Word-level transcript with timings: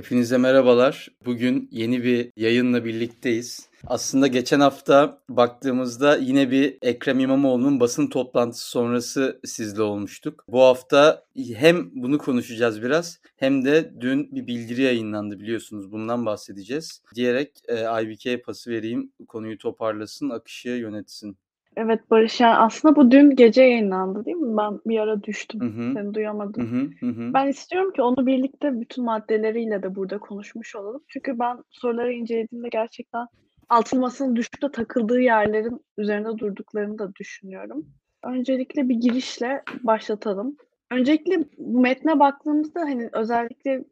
Hepinize 0.00 0.38
merhabalar. 0.38 1.08
Bugün 1.24 1.68
yeni 1.72 2.04
bir 2.04 2.32
yayınla 2.36 2.84
birlikteyiz. 2.84 3.68
Aslında 3.86 4.26
geçen 4.26 4.60
hafta 4.60 5.22
baktığımızda 5.28 6.16
yine 6.16 6.50
bir 6.50 6.78
Ekrem 6.82 7.20
İmamoğlu'nun 7.20 7.80
basın 7.80 8.06
toplantısı 8.06 8.70
sonrası 8.70 9.40
sizle 9.44 9.82
olmuştuk. 9.82 10.44
Bu 10.48 10.60
hafta 10.62 11.24
hem 11.54 11.90
bunu 11.94 12.18
konuşacağız 12.18 12.82
biraz 12.82 13.20
hem 13.36 13.64
de 13.64 13.94
dün 14.00 14.28
bir 14.32 14.46
bildiri 14.46 14.82
yayınlandı 14.82 15.40
biliyorsunuz 15.40 15.92
bundan 15.92 16.26
bahsedeceğiz. 16.26 17.02
Diyerek 17.14 17.62
e, 17.68 18.02
IBK'ye 18.02 18.38
pası 18.38 18.70
vereyim 18.70 19.12
konuyu 19.28 19.58
toparlasın, 19.58 20.30
akışı 20.30 20.68
yönetsin. 20.68 21.36
Evet 21.82 22.10
Barış 22.10 22.40
yani 22.40 22.56
aslında 22.56 22.96
bu 22.96 23.10
dün 23.10 23.30
gece 23.30 23.62
yayınlandı 23.62 24.24
değil 24.24 24.36
mi? 24.36 24.56
Ben 24.56 24.80
bir 24.86 24.98
ara 24.98 25.22
düştüm. 25.22 25.60
Hı 25.60 25.64
hı. 25.64 25.94
Seni 25.94 26.14
duyamadım. 26.14 26.66
Hı 26.66 26.76
hı, 26.76 27.06
hı 27.06 27.20
hı. 27.20 27.34
Ben 27.34 27.48
istiyorum 27.48 27.92
ki 27.92 28.02
onu 28.02 28.26
birlikte 28.26 28.80
bütün 28.80 29.04
maddeleriyle 29.04 29.82
de 29.82 29.94
burada 29.94 30.18
konuşmuş 30.18 30.76
olalım. 30.76 31.02
Çünkü 31.08 31.38
ben 31.38 31.58
soruları 31.70 32.12
incelediğimde 32.12 32.68
gerçekten 32.68 33.26
altın 33.68 34.00
masanın 34.00 34.36
düşüp 34.36 34.62
de 34.62 34.70
takıldığı 34.72 35.20
yerlerin 35.20 35.80
üzerinde 35.98 36.38
durduklarını 36.38 36.98
da 36.98 37.14
düşünüyorum. 37.14 37.86
Öncelikle 38.24 38.88
bir 38.88 38.94
girişle 38.94 39.62
başlatalım. 39.82 40.56
Öncelikle 40.90 41.44
bu 41.58 41.80
metne 41.80 42.18
baktığımızda 42.18 42.80
hani 42.80 43.08
özellikle 43.12 43.84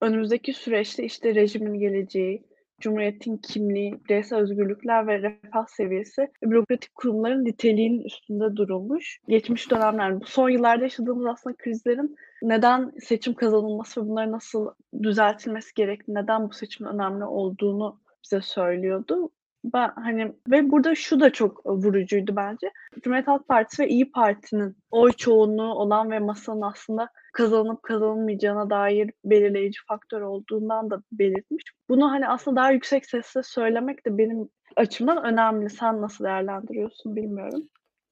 önümüzdeki 0.00 0.52
süreçte 0.52 1.04
işte 1.04 1.34
rejimin 1.34 1.78
geleceği, 1.78 2.42
Cumhuriyetin 2.80 3.36
kimliği, 3.36 4.04
bireysel 4.04 4.38
özgürlükler 4.38 5.06
ve 5.06 5.22
refah 5.22 5.66
seviyesi 5.66 6.28
bürokratik 6.42 6.94
kurumların 6.94 7.44
niteliğinin 7.44 8.04
üstünde 8.04 8.56
durulmuş. 8.56 9.18
Geçmiş 9.28 9.70
dönemler, 9.70 10.20
bu 10.20 10.26
son 10.26 10.48
yıllarda 10.48 10.82
yaşadığımız 10.82 11.26
aslında 11.26 11.56
krizlerin 11.56 12.16
neden 12.42 12.92
seçim 13.00 13.34
kazanılması 13.34 14.04
ve 14.04 14.08
bunları 14.08 14.32
nasıl 14.32 14.70
düzeltilmesi 15.02 15.74
gerektiği, 15.74 16.14
neden 16.14 16.48
bu 16.48 16.52
seçimin 16.52 16.90
önemli 16.90 17.24
olduğunu 17.24 18.00
bize 18.24 18.40
söylüyordu. 18.40 19.30
Ben 19.64 19.90
hani 19.94 20.32
ve 20.50 20.70
burada 20.70 20.94
şu 20.94 21.20
da 21.20 21.30
çok 21.30 21.66
vurucuydu 21.66 22.36
bence. 22.36 22.70
Cumhuriyet 23.02 23.28
Halk 23.28 23.48
Partisi 23.48 23.82
ve 23.82 23.88
İyi 23.88 24.12
Parti'nin 24.12 24.76
oy 24.90 25.12
çoğunluğu 25.12 25.74
olan 25.74 26.10
ve 26.10 26.18
masanın 26.18 26.62
aslında 26.62 27.08
kazanıp 27.32 27.82
kazanılmayacağına 27.82 28.70
dair 28.70 29.10
belirleyici 29.24 29.78
faktör 29.88 30.20
olduğundan 30.20 30.90
da 30.90 31.02
belirtmiş. 31.12 31.64
Bunu 31.88 32.10
hani 32.10 32.28
aslında 32.28 32.56
daha 32.56 32.72
yüksek 32.72 33.06
sesle 33.06 33.42
söylemek 33.42 34.06
de 34.06 34.18
benim 34.18 34.48
açımdan 34.76 35.24
önemli. 35.24 35.70
Sen 35.70 36.02
nasıl 36.02 36.24
değerlendiriyorsun 36.24 37.16
bilmiyorum. 37.16 37.68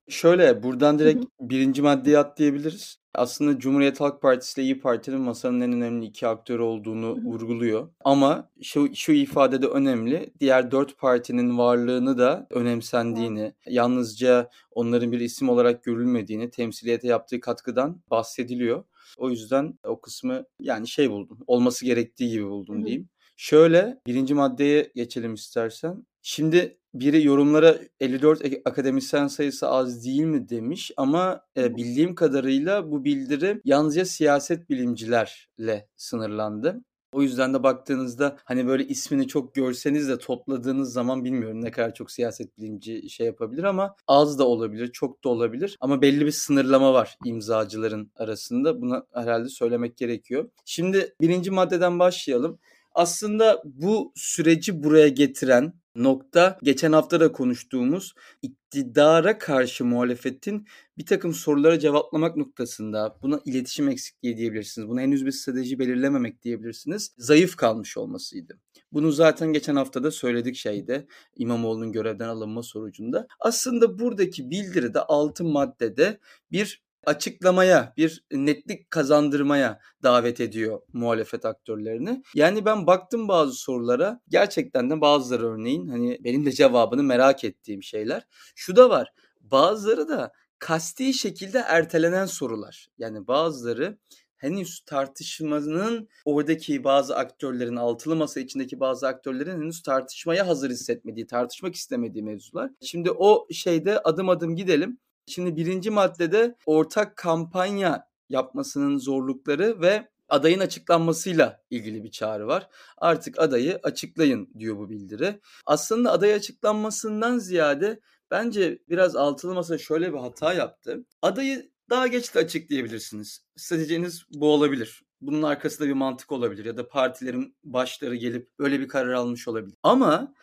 Şöyle 0.08 0.62
buradan 0.62 0.98
direkt 0.98 1.24
birinci 1.40 1.82
maddeye 1.82 2.18
atlayabiliriz. 2.18 2.98
Aslında 3.14 3.58
Cumhuriyet 3.58 4.00
Halk 4.00 4.22
Partisi 4.22 4.60
ile 4.60 4.64
İyi 4.64 4.80
Parti'nin 4.80 5.20
masanın 5.20 5.60
en 5.60 5.72
önemli 5.72 6.06
iki 6.06 6.26
aktörü 6.26 6.62
olduğunu 6.62 7.16
vurguluyor. 7.24 7.88
Ama 8.04 8.50
şu, 8.62 8.94
şu 8.94 9.12
ifade 9.12 9.62
de 9.62 9.66
önemli. 9.66 10.32
Diğer 10.40 10.70
dört 10.70 10.98
partinin 10.98 11.58
varlığını 11.58 12.18
da 12.18 12.46
önemsendiğini, 12.50 13.52
yalnızca 13.66 14.50
onların 14.70 15.12
bir 15.12 15.20
isim 15.20 15.48
olarak 15.48 15.84
görülmediğini, 15.84 16.50
temsiliyete 16.50 17.08
yaptığı 17.08 17.40
katkıdan 17.40 18.00
bahsediliyor. 18.10 18.84
O 19.18 19.30
yüzden 19.30 19.78
o 19.84 20.00
kısmı 20.00 20.44
yani 20.60 20.88
şey 20.88 21.10
buldum. 21.10 21.38
Olması 21.46 21.84
gerektiği 21.84 22.30
gibi 22.30 22.46
buldum 22.46 22.84
diyeyim. 22.84 23.08
Şöyle 23.36 24.00
birinci 24.06 24.34
maddeye 24.34 24.92
geçelim 24.94 25.34
istersen. 25.34 26.06
Şimdi 26.22 26.78
biri 26.94 27.24
yorumlara 27.26 27.78
54 28.00 28.42
akademisyen 28.64 29.26
sayısı 29.26 29.68
az 29.68 30.04
değil 30.04 30.24
mi 30.24 30.48
demiş 30.48 30.92
ama 30.96 31.40
e, 31.56 31.76
bildiğim 31.76 32.14
kadarıyla 32.14 32.90
bu 32.90 33.04
bildiri 33.04 33.60
yalnızca 33.64 34.04
siyaset 34.04 34.70
bilimcilerle 34.70 35.88
sınırlandı. 35.96 36.84
O 37.12 37.22
yüzden 37.22 37.54
de 37.54 37.62
baktığınızda 37.62 38.36
hani 38.44 38.66
böyle 38.66 38.86
ismini 38.86 39.28
çok 39.28 39.54
görseniz 39.54 40.08
de 40.08 40.18
topladığınız 40.18 40.92
zaman 40.92 41.24
bilmiyorum 41.24 41.64
ne 41.64 41.70
kadar 41.70 41.94
çok 41.94 42.10
siyaset 42.10 42.58
bilimci 42.58 43.10
şey 43.10 43.26
yapabilir 43.26 43.64
ama 43.64 43.94
az 44.06 44.38
da 44.38 44.46
olabilir, 44.46 44.92
çok 44.92 45.24
da 45.24 45.28
olabilir. 45.28 45.76
Ama 45.80 46.02
belli 46.02 46.26
bir 46.26 46.30
sınırlama 46.30 46.92
var 46.92 47.18
imzacıların 47.24 48.10
arasında. 48.16 48.82
Buna 48.82 49.02
herhalde 49.14 49.48
söylemek 49.48 49.96
gerekiyor. 49.96 50.50
Şimdi 50.64 51.14
birinci 51.20 51.50
maddeden 51.50 51.98
başlayalım. 51.98 52.58
Aslında 52.94 53.62
bu 53.64 54.12
süreci 54.16 54.82
buraya 54.82 55.08
getiren 55.08 55.72
nokta 55.98 56.58
geçen 56.62 56.92
hafta 56.92 57.20
da 57.20 57.32
konuştuğumuz 57.32 58.14
iktidara 58.42 59.38
karşı 59.38 59.84
muhalefetin 59.84 60.66
bir 60.98 61.06
takım 61.06 61.34
sorulara 61.34 61.78
cevaplamak 61.78 62.36
noktasında 62.36 63.18
buna 63.22 63.40
iletişim 63.44 63.88
eksikliği 63.88 64.36
diyebilirsiniz. 64.36 64.88
Buna 64.88 65.00
henüz 65.00 65.26
bir 65.26 65.32
strateji 65.32 65.78
belirlememek 65.78 66.42
diyebilirsiniz. 66.42 67.14
Zayıf 67.18 67.56
kalmış 67.56 67.96
olmasıydı. 67.96 68.58
Bunu 68.92 69.12
zaten 69.12 69.52
geçen 69.52 69.76
hafta 69.76 70.02
da 70.02 70.10
söyledik 70.10 70.56
şeyde 70.56 71.06
İmamoğlu'nun 71.36 71.92
görevden 71.92 72.28
alınma 72.28 72.62
sonucunda. 72.62 73.26
Aslında 73.40 73.98
buradaki 73.98 74.50
bildiride 74.50 75.00
altı 75.00 75.44
maddede 75.44 76.18
bir 76.52 76.87
açıklamaya, 77.06 77.92
bir 77.96 78.24
netlik 78.32 78.90
kazandırmaya 78.90 79.80
davet 80.02 80.40
ediyor 80.40 80.80
muhalefet 80.92 81.44
aktörlerini. 81.44 82.22
Yani 82.34 82.64
ben 82.64 82.86
baktım 82.86 83.28
bazı 83.28 83.52
sorulara 83.52 84.20
gerçekten 84.28 84.90
de 84.90 85.00
bazıları 85.00 85.46
örneğin 85.46 85.88
hani 85.88 86.18
benim 86.24 86.46
de 86.46 86.52
cevabını 86.52 87.02
merak 87.02 87.44
ettiğim 87.44 87.82
şeyler. 87.82 88.26
Şu 88.54 88.76
da 88.76 88.90
var 88.90 89.12
bazıları 89.40 90.08
da 90.08 90.32
kasti 90.58 91.14
şekilde 91.14 91.58
ertelenen 91.58 92.26
sorular. 92.26 92.88
Yani 92.98 93.26
bazıları 93.26 93.98
henüz 94.36 94.80
tartışmanın 94.86 96.08
oradaki 96.24 96.84
bazı 96.84 97.16
aktörlerin 97.16 97.76
altılı 97.76 98.16
masa 98.16 98.40
içindeki 98.40 98.80
bazı 98.80 99.08
aktörlerin 99.08 99.62
henüz 99.62 99.82
tartışmaya 99.82 100.46
hazır 100.46 100.70
hissetmediği, 100.70 101.26
tartışmak 101.26 101.74
istemediği 101.74 102.22
mevzular. 102.22 102.70
Şimdi 102.80 103.10
o 103.10 103.46
şeyde 103.52 103.98
adım 104.00 104.28
adım 104.28 104.56
gidelim. 104.56 104.98
Şimdi 105.28 105.56
birinci 105.56 105.90
maddede 105.90 106.56
ortak 106.66 107.16
kampanya 107.16 108.08
yapmasının 108.28 108.98
zorlukları 108.98 109.80
ve 109.80 110.08
adayın 110.28 110.60
açıklanmasıyla 110.60 111.62
ilgili 111.70 112.04
bir 112.04 112.10
çağrı 112.10 112.46
var. 112.46 112.68
Artık 112.96 113.38
adayı 113.38 113.80
açıklayın 113.82 114.48
diyor 114.58 114.76
bu 114.76 114.90
bildiri. 114.90 115.40
Aslında 115.66 116.12
aday 116.12 116.34
açıklanmasından 116.34 117.38
ziyade 117.38 118.00
bence 118.30 118.78
biraz 118.88 119.16
altılı 119.16 119.54
masa 119.54 119.78
şöyle 119.78 120.12
bir 120.12 120.18
hata 120.18 120.52
yaptı. 120.52 121.04
Adayı 121.22 121.70
daha 121.90 122.06
geç 122.06 122.34
de 122.34 122.38
açıklayabilirsiniz. 122.38 123.44
Stratejiniz 123.56 124.24
bu 124.30 124.52
olabilir. 124.52 125.02
Bunun 125.20 125.42
arkasında 125.42 125.88
bir 125.88 125.92
mantık 125.92 126.32
olabilir 126.32 126.64
ya 126.64 126.76
da 126.76 126.88
partilerin 126.88 127.56
başları 127.64 128.16
gelip 128.16 128.48
öyle 128.58 128.80
bir 128.80 128.88
karar 128.88 129.12
almış 129.12 129.48
olabilir. 129.48 129.74
Ama 129.82 130.34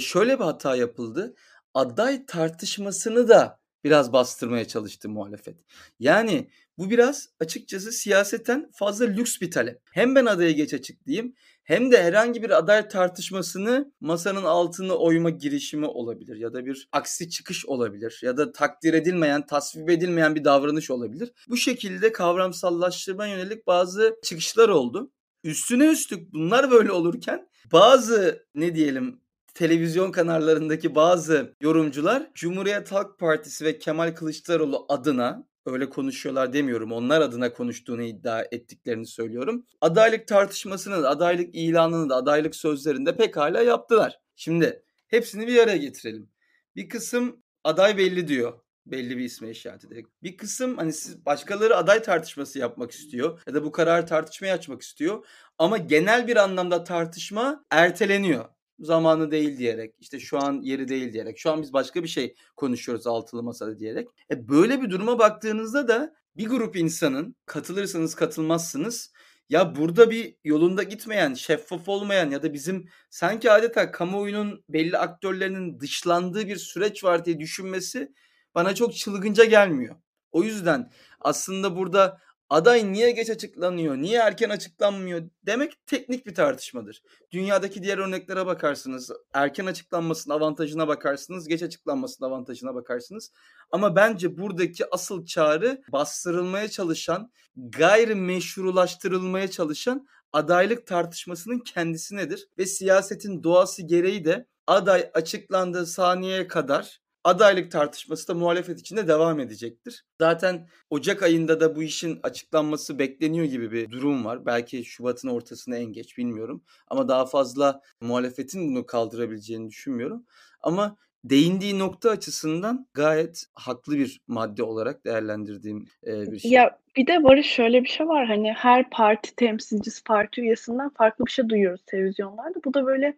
şöyle 0.00 0.38
bir 0.38 0.44
hata 0.44 0.76
yapıldı. 0.76 1.34
Aday 1.74 2.26
tartışmasını 2.26 3.28
da 3.28 3.58
biraz 3.84 4.12
bastırmaya 4.12 4.68
çalıştı 4.68 5.08
muhalefet. 5.08 5.56
Yani 5.98 6.50
bu 6.78 6.90
biraz 6.90 7.28
açıkçası 7.40 7.92
siyaseten 7.92 8.70
fazla 8.74 9.04
lüks 9.04 9.40
bir 9.40 9.50
talep. 9.50 9.80
Hem 9.92 10.14
ben 10.14 10.26
adaya 10.26 10.52
geç 10.52 10.74
açıklayayım 10.74 11.34
hem 11.64 11.92
de 11.92 12.02
herhangi 12.02 12.42
bir 12.42 12.50
aday 12.50 12.88
tartışmasını 12.88 13.92
masanın 14.00 14.44
altına 14.44 14.94
oyma 14.94 15.30
girişimi 15.30 15.86
olabilir 15.86 16.36
ya 16.36 16.52
da 16.52 16.66
bir 16.66 16.88
aksi 16.92 17.30
çıkış 17.30 17.66
olabilir 17.66 18.20
ya 18.22 18.36
da 18.36 18.52
takdir 18.52 18.94
edilmeyen, 18.94 19.46
tasvip 19.46 19.90
edilmeyen 19.90 20.34
bir 20.34 20.44
davranış 20.44 20.90
olabilir. 20.90 21.32
Bu 21.48 21.56
şekilde 21.56 22.12
kavramsallaştırma 22.12 23.26
yönelik 23.26 23.66
bazı 23.66 24.16
çıkışlar 24.22 24.68
oldu. 24.68 25.10
Üstüne 25.44 25.86
üstlük 25.86 26.32
bunlar 26.32 26.70
böyle 26.70 26.92
olurken 26.92 27.48
bazı 27.72 28.46
ne 28.54 28.74
diyelim 28.74 29.20
televizyon 29.54 30.12
kanallarındaki 30.12 30.94
bazı 30.94 31.54
yorumcular 31.60 32.30
Cumhuriyet 32.34 32.92
Halk 32.92 33.18
Partisi 33.18 33.64
ve 33.64 33.78
Kemal 33.78 34.14
Kılıçdaroğlu 34.14 34.86
adına 34.88 35.46
öyle 35.66 35.90
konuşuyorlar 35.90 36.52
demiyorum. 36.52 36.92
Onlar 36.92 37.20
adına 37.20 37.52
konuştuğunu 37.52 38.02
iddia 38.02 38.42
ettiklerini 38.52 39.06
söylüyorum. 39.06 39.66
Adaylık 39.80 40.28
tartışmasını 40.28 41.02
da, 41.02 41.10
adaylık 41.10 41.54
ilanını 41.54 42.10
da, 42.10 42.16
adaylık 42.16 42.56
sözlerini 42.56 43.06
de 43.06 43.16
pekala 43.16 43.62
yaptılar. 43.62 44.20
Şimdi 44.36 44.82
hepsini 45.08 45.46
bir 45.46 45.58
araya 45.58 45.76
getirelim. 45.76 46.30
Bir 46.76 46.88
kısım 46.88 47.42
aday 47.64 47.98
belli 47.98 48.28
diyor. 48.28 48.60
Belli 48.86 49.18
bir 49.18 49.24
isme 49.24 49.50
işaret 49.50 49.84
ederek. 49.84 50.06
Bir 50.22 50.36
kısım 50.36 50.76
hani 50.76 50.92
siz 50.92 51.26
başkaları 51.26 51.76
aday 51.76 52.02
tartışması 52.02 52.58
yapmak 52.58 52.90
istiyor 52.90 53.40
ya 53.46 53.54
da 53.54 53.64
bu 53.64 53.72
kararı 53.72 54.06
tartışmaya 54.06 54.54
açmak 54.54 54.82
istiyor. 54.82 55.26
Ama 55.58 55.78
genel 55.78 56.28
bir 56.28 56.36
anlamda 56.36 56.84
tartışma 56.84 57.64
erteleniyor 57.70 58.44
zamanı 58.78 59.30
değil 59.30 59.58
diyerek 59.58 59.94
işte 60.00 60.20
şu 60.20 60.38
an 60.38 60.60
yeri 60.62 60.88
değil 60.88 61.12
diyerek 61.12 61.38
şu 61.38 61.50
an 61.50 61.62
biz 61.62 61.72
başka 61.72 62.02
bir 62.02 62.08
şey 62.08 62.34
konuşuyoruz 62.56 63.06
altılı 63.06 63.42
masada 63.42 63.78
diyerek. 63.78 64.08
E 64.30 64.48
böyle 64.48 64.82
bir 64.82 64.90
duruma 64.90 65.18
baktığınızda 65.18 65.88
da 65.88 66.14
bir 66.36 66.46
grup 66.48 66.76
insanın 66.76 67.36
katılırsanız 67.46 68.14
katılmazsınız 68.14 69.12
ya 69.48 69.76
burada 69.76 70.10
bir 70.10 70.36
yolunda 70.44 70.82
gitmeyen, 70.82 71.34
şeffaf 71.34 71.88
olmayan 71.88 72.30
ya 72.30 72.42
da 72.42 72.52
bizim 72.52 72.88
sanki 73.10 73.50
adeta 73.50 73.90
kamuoyunun 73.90 74.64
belli 74.68 74.98
aktörlerinin 74.98 75.80
dışlandığı 75.80 76.46
bir 76.46 76.56
süreç 76.56 77.04
var 77.04 77.24
diye 77.24 77.38
düşünmesi 77.38 78.12
bana 78.54 78.74
çok 78.74 78.96
çılgınca 78.96 79.44
gelmiyor. 79.44 79.96
O 80.32 80.42
yüzden 80.42 80.90
aslında 81.20 81.76
burada 81.76 82.20
Aday 82.50 82.92
niye 82.92 83.10
geç 83.10 83.30
açıklanıyor, 83.30 83.96
niye 83.96 84.18
erken 84.18 84.50
açıklanmıyor 84.50 85.22
demek 85.46 85.86
teknik 85.86 86.26
bir 86.26 86.34
tartışmadır. 86.34 87.02
Dünyadaki 87.32 87.82
diğer 87.82 87.98
örneklere 87.98 88.46
bakarsınız. 88.46 89.10
Erken 89.32 89.66
açıklanmasının 89.66 90.34
avantajına 90.34 90.88
bakarsınız, 90.88 91.48
geç 91.48 91.62
açıklanmasının 91.62 92.28
avantajına 92.28 92.74
bakarsınız. 92.74 93.32
Ama 93.70 93.96
bence 93.96 94.38
buradaki 94.38 94.84
asıl 94.90 95.26
çağrı 95.26 95.82
bastırılmaya 95.88 96.68
çalışan, 96.68 97.32
gayrimeşrulaştırılmaya 97.56 99.50
çalışan 99.50 100.06
adaylık 100.32 100.86
tartışmasının 100.86 101.58
kendisi 101.58 102.16
nedir? 102.16 102.48
Ve 102.58 102.66
siyasetin 102.66 103.42
doğası 103.42 103.82
gereği 103.82 104.24
de 104.24 104.46
aday 104.66 105.10
açıklandığı 105.14 105.86
saniyeye 105.86 106.46
kadar 106.48 107.00
adaylık 107.24 107.70
tartışması 107.70 108.28
da 108.28 108.34
muhalefet 108.34 108.80
içinde 108.80 109.08
devam 109.08 109.40
edecektir. 109.40 110.04
Zaten 110.20 110.68
Ocak 110.90 111.22
ayında 111.22 111.60
da 111.60 111.76
bu 111.76 111.82
işin 111.82 112.20
açıklanması 112.22 112.98
bekleniyor 112.98 113.46
gibi 113.46 113.72
bir 113.72 113.90
durum 113.90 114.24
var. 114.24 114.46
Belki 114.46 114.84
Şubat'ın 114.84 115.28
ortasına 115.28 115.76
en 115.76 115.92
geç 115.92 116.18
bilmiyorum. 116.18 116.64
Ama 116.88 117.08
daha 117.08 117.26
fazla 117.26 117.80
muhalefetin 118.00 118.68
bunu 118.68 118.86
kaldırabileceğini 118.86 119.68
düşünmüyorum. 119.68 120.26
Ama 120.60 120.96
değindiği 121.24 121.78
nokta 121.78 122.10
açısından 122.10 122.86
gayet 122.94 123.44
haklı 123.54 123.98
bir 123.98 124.20
madde 124.26 124.62
olarak 124.62 125.04
değerlendirdiğim 125.04 125.84
e, 126.06 126.32
bir 126.32 126.38
şey. 126.38 126.50
Ya 126.50 126.78
bir 126.96 127.06
de 127.06 127.24
Barış 127.24 127.46
şöyle 127.46 127.82
bir 127.82 127.88
şey 127.88 128.08
var 128.08 128.26
hani 128.26 128.52
her 128.52 128.90
parti 128.90 129.36
temsilcisi 129.36 130.04
parti 130.04 130.40
üyesinden 130.40 130.88
farklı 130.88 131.26
bir 131.26 131.30
şey 131.30 131.48
duyuyoruz 131.48 131.82
televizyonlarda. 131.86 132.58
Bu 132.64 132.74
da 132.74 132.86
böyle 132.86 133.16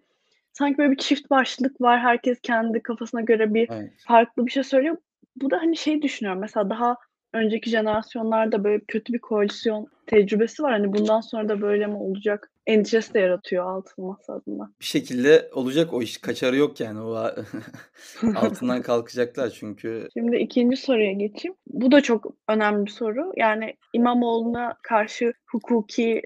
sanki 0.58 0.78
böyle 0.78 0.90
bir 0.90 0.96
çift 0.96 1.30
başlık 1.30 1.80
var. 1.80 2.00
Herkes 2.00 2.40
kendi 2.40 2.82
kafasına 2.82 3.20
göre 3.20 3.54
bir 3.54 3.68
evet. 3.70 3.90
farklı 4.06 4.46
bir 4.46 4.50
şey 4.50 4.62
söylüyor. 4.62 4.96
Bu 5.36 5.50
da 5.50 5.56
hani 5.56 5.76
şey 5.76 6.02
düşünüyorum 6.02 6.40
mesela 6.40 6.70
daha 6.70 6.96
önceki 7.32 7.70
jenerasyonlarda 7.70 8.64
böyle 8.64 8.84
kötü 8.88 9.12
bir 9.12 9.18
koalisyon 9.18 9.86
tecrübesi 10.06 10.62
var. 10.62 10.72
Hani 10.72 10.92
bundan 10.92 11.20
sonra 11.20 11.48
da 11.48 11.60
böyle 11.60 11.86
mi 11.86 11.96
olacak 11.96 12.50
endişesi 12.66 13.14
de 13.14 13.20
yaratıyor 13.20 13.64
altılı 13.70 14.06
masa 14.06 14.32
adına. 14.32 14.70
Bir 14.80 14.84
şekilde 14.84 15.50
olacak 15.52 15.92
o 15.92 16.02
iş. 16.02 16.18
Kaçarı 16.18 16.56
yok 16.56 16.80
yani. 16.80 17.00
O 17.00 17.14
altından 18.36 18.82
kalkacaklar 18.82 19.50
çünkü. 19.50 20.08
Şimdi 20.12 20.36
ikinci 20.36 20.76
soruya 20.76 21.12
geçeyim. 21.12 21.56
Bu 21.66 21.92
da 21.92 22.00
çok 22.00 22.26
önemli 22.48 22.86
bir 22.86 22.90
soru. 22.90 23.32
Yani 23.36 23.76
İmamoğlu'na 23.92 24.76
karşı 24.82 25.32
hukuki 25.46 26.22